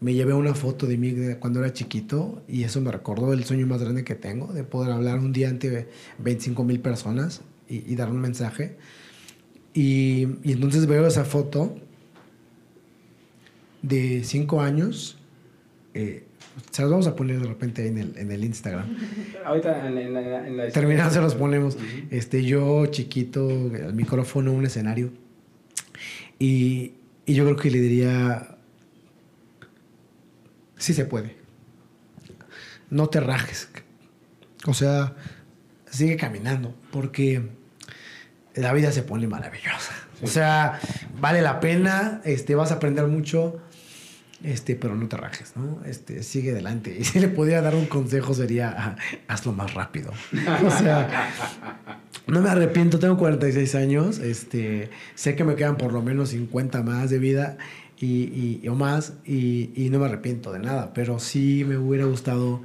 [0.00, 3.66] Me llevé una foto de mí cuando era chiquito y eso me recordó el sueño
[3.66, 8.10] más grande que tengo, de poder hablar un día ante 25 mil personas y, dar
[8.10, 8.76] un mensaje.
[9.72, 11.76] Y, y entonces veo esa foto
[13.80, 15.16] de cinco años
[15.94, 16.24] eh,
[16.70, 18.86] se los vamos a poner de repente ahí en el, en el Instagram.
[19.44, 21.76] Ahorita en, en la, en la- Terminando se los ponemos.
[22.10, 25.10] Este, yo chiquito, el micrófono, un escenario.
[26.38, 26.94] Y,
[27.26, 28.56] y yo creo que le diría,
[30.76, 31.36] sí se puede.
[32.90, 33.68] No te rajes.
[34.66, 35.14] O sea,
[35.90, 37.42] sigue caminando, porque
[38.54, 39.92] la vida se pone maravillosa.
[40.22, 40.78] O sea,
[41.20, 43.60] vale la pena, este, vas a aprender mucho,
[44.44, 45.80] este, pero no te rajes, ¿no?
[45.84, 46.96] Este, sigue adelante.
[47.00, 48.96] Y si le podía dar un consejo sería, ah,
[49.28, 50.12] hazlo más rápido.
[50.64, 51.30] O sea,
[52.26, 56.82] no me arrepiento, tengo 46 años, este, sé que me quedan por lo menos 50
[56.82, 57.56] más de vida
[57.98, 62.04] y, y- o más y, y no me arrepiento de nada, pero sí me hubiera
[62.06, 62.62] gustado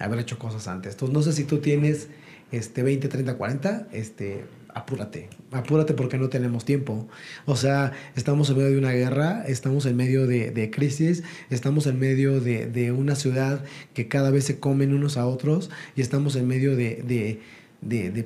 [0.00, 0.92] haber hecho cosas antes.
[0.92, 2.08] Entonces, no sé si tú tienes
[2.52, 4.44] este, 20, 30, 40, este,
[4.78, 7.08] apúrate, apúrate porque no tenemos tiempo.
[7.46, 11.98] O sea, estamos en medio de una guerra, estamos en medio de, crisis, estamos en
[11.98, 13.64] medio de, una ciudad
[13.94, 17.38] que cada vez se comen unos a otros y estamos en medio de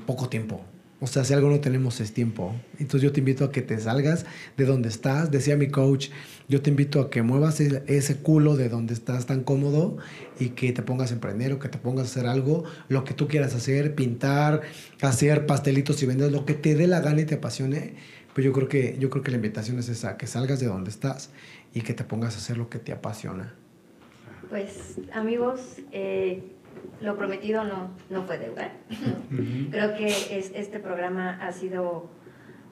[0.07, 0.65] poco tiempo.
[1.03, 2.55] O sea, si algo no tenemos es tiempo.
[2.79, 4.25] Entonces yo te invito a que te salgas
[4.57, 5.33] de donde estás.
[5.33, 6.11] Decía mi coach,
[6.53, 9.97] yo te invito a que muevas ese, culo de donde estás tan cómodo
[10.39, 13.15] y que te pongas a emprender o que te pongas a hacer algo, lo que
[13.15, 14.61] tú quieras hacer, pintar,
[15.01, 17.95] hacer pastelitos y vender, lo que te dé la gana y te apasione.
[18.35, 20.91] Pues yo creo que, yo creo que la invitación es esa, que salgas de donde
[20.91, 21.31] estás
[21.73, 23.55] y que te pongas a hacer lo que te apasiona.
[24.51, 26.43] Pues amigos, eh,
[27.01, 28.73] lo prometido no, no fue deuda.
[29.71, 32.11] Creo que es, este programa ha sido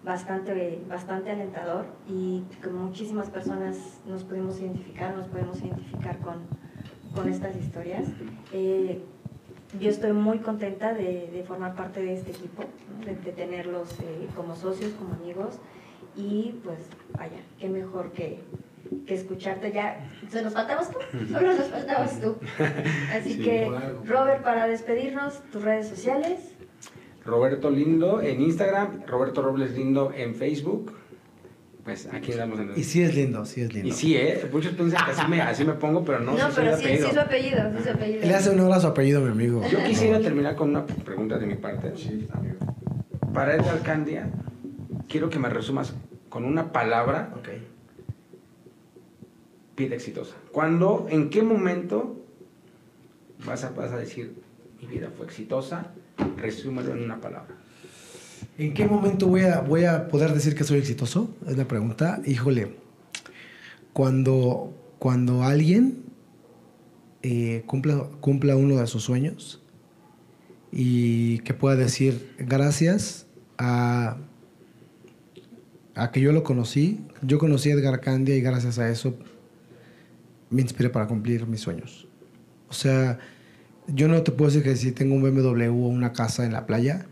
[0.05, 6.39] bastante, bastante alentador y con muchísimas personas nos pudimos identificar, nos podemos identificar con,
[7.15, 8.09] con estas historias.
[8.53, 9.03] Eh,
[9.79, 12.65] yo estoy muy contenta de, de formar parte de este equipo,
[12.99, 13.07] ¿no?
[13.07, 15.59] de, de tenerlos eh, como socios, como amigos
[16.17, 16.79] y pues
[17.17, 18.41] vaya, qué mejor que,
[19.07, 20.11] que escucharte ya.
[20.29, 20.99] ¿Se nos faltabas tú?
[21.33, 22.37] Solo nos faltabas tú.
[23.17, 23.71] Así Sí, que.
[24.05, 26.57] Robert, para despedirnos, tus redes sociales.
[27.31, 30.93] Roberto Lindo en Instagram, Roberto Robles Lindo en Facebook.
[31.85, 32.79] Pues aquí andamos en el...
[32.79, 33.89] Y sí es lindo, sí es lindo.
[33.89, 34.47] Y sí, ¿eh?
[34.53, 36.99] Muchos piensan que así me, así me pongo, pero no, No, sí pero sí, sí
[37.11, 38.21] su apellido, sí su apellido.
[38.21, 39.63] Le hace honor a su apellido, mi amigo.
[39.71, 41.93] Yo quisiera terminar con una pregunta de mi parte.
[41.97, 42.57] Sí, amigo.
[43.33, 44.29] Para Edgar Candia,
[45.09, 45.95] quiero que me resumas
[46.29, 47.49] con una palabra, Ok.
[49.77, 50.35] vida exitosa.
[50.53, 52.17] ¿Cuándo, en qué momento
[53.47, 54.35] vas a, vas a decir,
[54.81, 55.93] mi vida fue exitosa?
[56.37, 57.55] Resúmelo en una palabra.
[58.59, 61.35] ¿En qué momento voy a, voy a poder decir que soy exitoso?
[61.47, 62.21] Es la pregunta.
[62.27, 62.77] Híjole,
[63.93, 66.05] cuando, cuando alguien
[67.23, 69.63] eh, cumpla, cumpla uno de sus sueños
[70.73, 73.27] y que pueda decir gracias
[73.59, 74.19] a,
[75.95, 79.15] a que yo lo conocí, yo conocí a Edgar Candia y gracias a eso
[80.51, 82.09] me inspiré para cumplir mis sueños.
[82.69, 83.19] O sea,
[83.95, 86.67] yo no te puedo decir que si tengo un BMW o una casa en la
[86.67, 87.07] playa,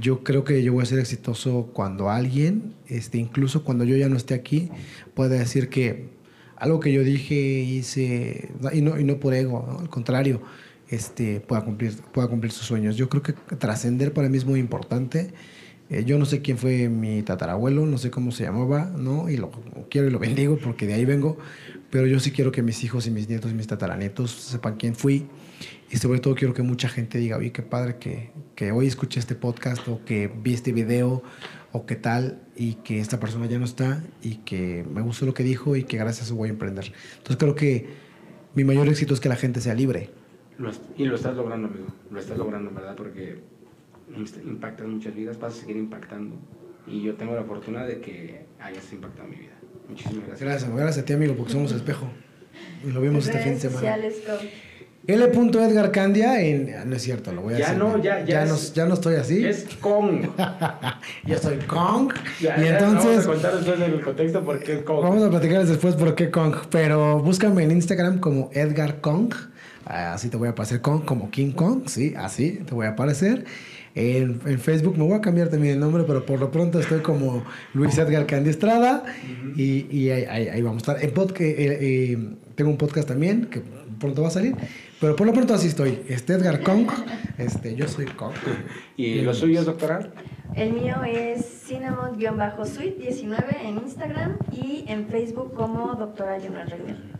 [0.00, 4.08] yo creo que yo voy a ser exitoso cuando alguien, este, incluso cuando yo ya
[4.08, 4.70] no esté aquí,
[5.14, 6.08] pueda decir que
[6.56, 10.42] algo que yo dije, hice, y no, y no por ego, al contrario,
[10.88, 12.96] este, pueda, cumplir, pueda cumplir sus sueños.
[12.96, 15.32] Yo creo que trascender para mí es muy importante.
[15.90, 19.30] Eh, yo no sé quién fue mi tatarabuelo, no sé cómo se llamaba, ¿no?
[19.30, 19.50] Y lo
[19.88, 21.38] quiero y lo bendigo porque de ahí vengo,
[21.90, 24.94] pero yo sí quiero que mis hijos y mis nietos y mis tataranietos sepan quién
[24.94, 25.26] fui.
[25.90, 29.20] Y sobre todo quiero que mucha gente diga, oye, qué padre que, que hoy escuché
[29.20, 31.22] este podcast o que vi este video
[31.72, 35.34] o qué tal y que esta persona ya no está y que me gustó lo
[35.34, 36.92] que dijo y que gracias a eso voy a emprender.
[37.18, 37.86] Entonces creo que
[38.54, 40.10] mi mayor éxito es que la gente sea libre.
[40.58, 41.86] Lo y lo estás logrando, amigo.
[42.10, 42.96] Lo estás logrando, ¿verdad?
[42.96, 43.40] Porque
[44.44, 46.36] impactas muchas vidas, vas a seguir impactando.
[46.86, 49.52] Y yo tengo la fortuna de que hayas impactado mi vida.
[49.88, 50.40] Muchísimas gracias.
[50.40, 52.08] Gracias, gracias a ti amigo porque somos espejo.
[52.86, 53.96] Y lo vimos este fin de semana.
[55.08, 55.24] L.
[55.24, 56.74] Edgar Candia en...
[56.78, 58.94] ah, No es cierto, lo voy a Ya no, ya- ya no, es- ya no
[58.94, 59.44] estoy así.
[59.44, 60.30] Es con.
[61.26, 62.12] Yo soy Kong.
[62.40, 63.26] Ya, y entonces...
[63.26, 65.02] Vamos a contar después el contexto porque es con.
[65.02, 69.32] Vamos a platicarles después por qué Kong, pero búscame en Instagram como Edgar Kong,
[69.86, 73.44] así te voy a aparecer Kong, como King Kong, sí, así te voy a aparecer.
[73.94, 77.00] En, en Facebook me voy a cambiar también el nombre, pero por lo pronto estoy
[77.00, 77.42] como
[77.74, 79.02] Luis Edgar Candy Estrada
[79.56, 81.04] y, y ahí, ahí- ahí vamos a estar.
[81.04, 81.56] En podcast, eh,
[82.12, 82.18] eh,
[82.54, 83.62] tengo un podcast también que
[83.98, 84.54] pronto va a salir,
[85.00, 86.02] pero por lo pronto así estoy.
[86.08, 86.88] Este Edgar Kong,
[87.38, 88.34] este, yo soy Kong.
[88.96, 90.12] ¿Y lo suyo, doctora?
[90.54, 97.17] El mío es cinnamon-sweet19 en Instagram y en Facebook como doctora Jonah Reiner.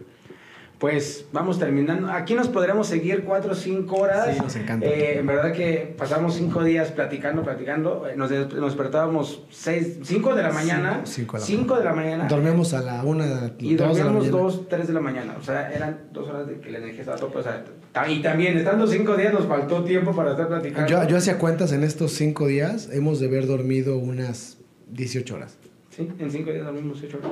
[0.78, 2.08] Pues vamos terminando.
[2.10, 4.28] Aquí nos podremos seguir cuatro o cinco horas.
[4.34, 4.86] Sí, nos encanta.
[4.86, 8.06] Eh, en verdad que pasamos cinco días platicando, platicando.
[8.08, 11.00] Eh, Nos, des- nos despertábamos seis, cinco de la mañana.
[11.04, 12.28] Cinco- cinco de la cinco de la mañana.
[12.28, 14.30] Dormimos a la una, Y dos de la dormíamos mañana.
[14.38, 15.36] dos, tres de la mañana.
[15.40, 17.38] O sea, eran dos horas de que la energía estaba tope.
[17.38, 17.64] O sea,
[18.08, 20.88] y también, estando cinco días, nos faltó tiempo para estar platicando.
[20.88, 24.58] Yo, yo hacía cuentas en estos cinco días, hemos de haber dormido unas
[24.92, 25.58] 18 horas.
[25.90, 27.30] Sí, en cinco días dormimos ocho horas.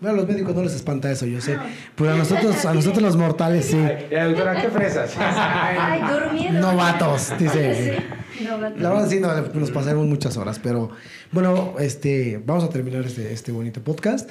[0.00, 1.56] Bueno, a los médicos no les espanta eso, yo sé.
[1.94, 3.76] Pero a nosotros, a nosotros los mortales sí.
[3.76, 5.12] Ay, doctora, ¿qué fresas?
[5.18, 6.60] Ay, durmiendo.
[6.60, 7.98] Novatos, dice.
[8.36, 8.80] Sí, novatos.
[8.80, 10.90] La verdad sí, no, nos pasamos muchas horas, pero
[11.32, 14.28] bueno, este, vamos a terminar este, este bonito podcast.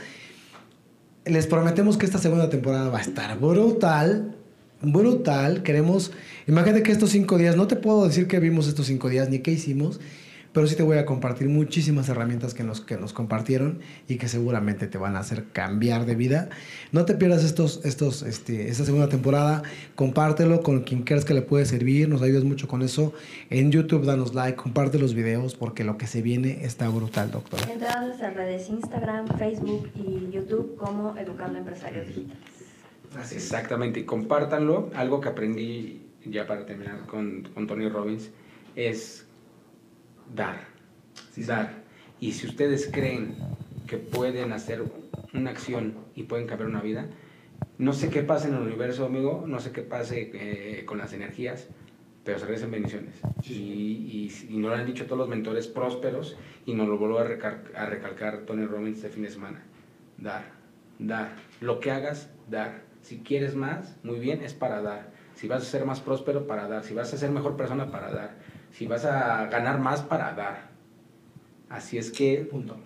[1.26, 4.36] Les prometemos que esta segunda temporada va a estar brutal,
[4.82, 5.64] brutal.
[5.64, 6.12] Queremos,
[6.48, 9.40] imagínate que estos cinco días, no te puedo decir que vimos estos cinco días ni
[9.40, 10.00] qué hicimos,
[10.56, 14.30] pero sí te voy a compartir muchísimas herramientas que nos, que nos compartieron y que
[14.30, 16.48] seguramente te van a hacer cambiar de vida.
[16.94, 19.64] No te pierdas estos, estos, este, esta segunda temporada,
[19.96, 23.12] compártelo con quien creas que le puede servir, nos ayudas mucho con eso.
[23.50, 27.60] En YouTube danos like, comparte los videos porque lo que se viene está brutal, doctor.
[27.70, 32.40] Entra a nuestras redes Instagram, Facebook y YouTube como Educando Empresarios Digitales.
[33.20, 34.90] Así, exactamente, y compártanlo.
[34.96, 38.30] Algo que aprendí ya para terminar con, con Tony Robbins
[38.78, 39.25] es
[40.34, 40.68] dar,
[41.46, 41.84] dar.
[42.20, 43.36] Y si ustedes creen
[43.88, 44.84] que pueden hacer
[45.34, 47.08] una acción y pueden cambiar una vida,
[47.78, 51.14] no sé qué pasa en el universo, amigo, no sé qué pase eh, con las
[51.14, 51.68] energías,
[52.24, 53.16] pero se reciben bendiciones.
[53.44, 57.20] Y, y, y nos lo han dicho todos los mentores prósperos y nos lo vuelvo
[57.20, 59.64] a, a recalcar Tony Robbins este fin de semana.
[60.18, 60.46] Dar,
[61.00, 61.36] dar.
[61.62, 62.84] Lo que hagas, dar.
[63.02, 65.12] Si quieres más, muy bien, es para dar.
[65.36, 66.84] Si vas a ser más próspero, para dar.
[66.84, 68.38] Si vas a ser mejor persona, para dar.
[68.78, 70.70] Si vas a ganar más, para dar.
[71.70, 72.78] Así es que, punto.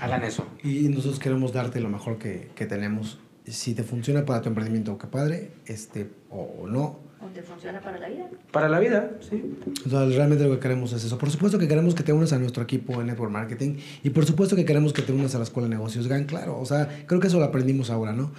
[0.00, 0.46] Hagan eso.
[0.62, 3.18] Y nosotros queremos darte lo mejor que, que tenemos.
[3.46, 7.98] Si te funciona para tu emprendimiento, qué padre, este, o no, ¿O te funciona para
[7.98, 8.30] la vida?
[8.50, 9.58] Para la vida, sí.
[9.84, 11.18] O sea, realmente lo que queremos es eso.
[11.18, 14.24] Por supuesto que queremos que te unas a nuestro equipo en Network Marketing y por
[14.24, 16.58] supuesto que queremos que te unas a la Escuela de Negocios GAN, claro.
[16.58, 18.32] O sea, creo que eso lo aprendimos ahora, ¿no?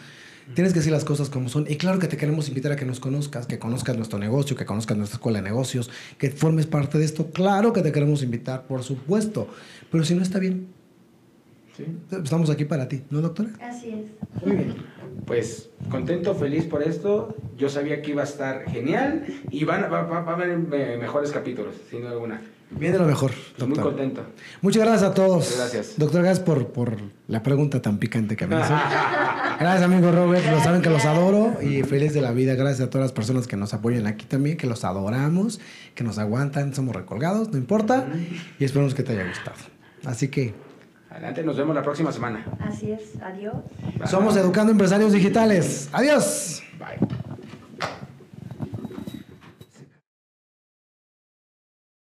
[0.55, 1.65] Tienes que decir las cosas como son.
[1.69, 4.65] Y claro que te queremos invitar a que nos conozcas, que conozcas nuestro negocio, que
[4.65, 7.31] conozcas nuestra escuela de negocios, que formes parte de esto.
[7.31, 9.47] Claro que te queremos invitar, por supuesto.
[9.91, 10.67] Pero si no está bien,
[11.77, 11.85] sí.
[12.23, 13.49] estamos aquí para ti, ¿no, doctora?
[13.61, 14.45] Así es.
[14.45, 14.75] Muy bien.
[15.25, 17.35] Pues contento, feliz por esto.
[17.57, 20.49] Yo sabía que iba a estar genial y van, a- va, va- va a haber
[20.73, 22.41] eh, mejores capítulos, sin duda alguna.
[22.72, 23.93] Viene lo mejor, Pues muy doctor.
[23.93, 24.22] contento.
[24.61, 25.43] Muchas gracias a todos.
[25.43, 25.93] Muchas gracias.
[25.97, 26.97] Doctor Gas por, por
[27.28, 28.74] la pregunta tan picante que me hizo.
[29.59, 30.45] Gracias, amigo Robert.
[30.49, 32.55] Lo saben que los adoro y feliz de la vida.
[32.55, 35.59] Gracias a todas las personas que nos apoyan aquí también, que los adoramos,
[35.95, 36.74] que nos aguantan.
[36.74, 38.07] Somos recolgados, no importa.
[38.57, 39.57] Y esperamos que te haya gustado.
[40.05, 40.53] Así que
[41.11, 42.45] Adelante, nos vemos la próxima semana.
[42.61, 43.22] Así es.
[43.22, 43.55] Adiós.
[43.99, 44.07] Bye.
[44.07, 45.89] somos Educando Empresarios Digitales.
[45.91, 46.63] Adiós.
[46.80, 47.20] Bye.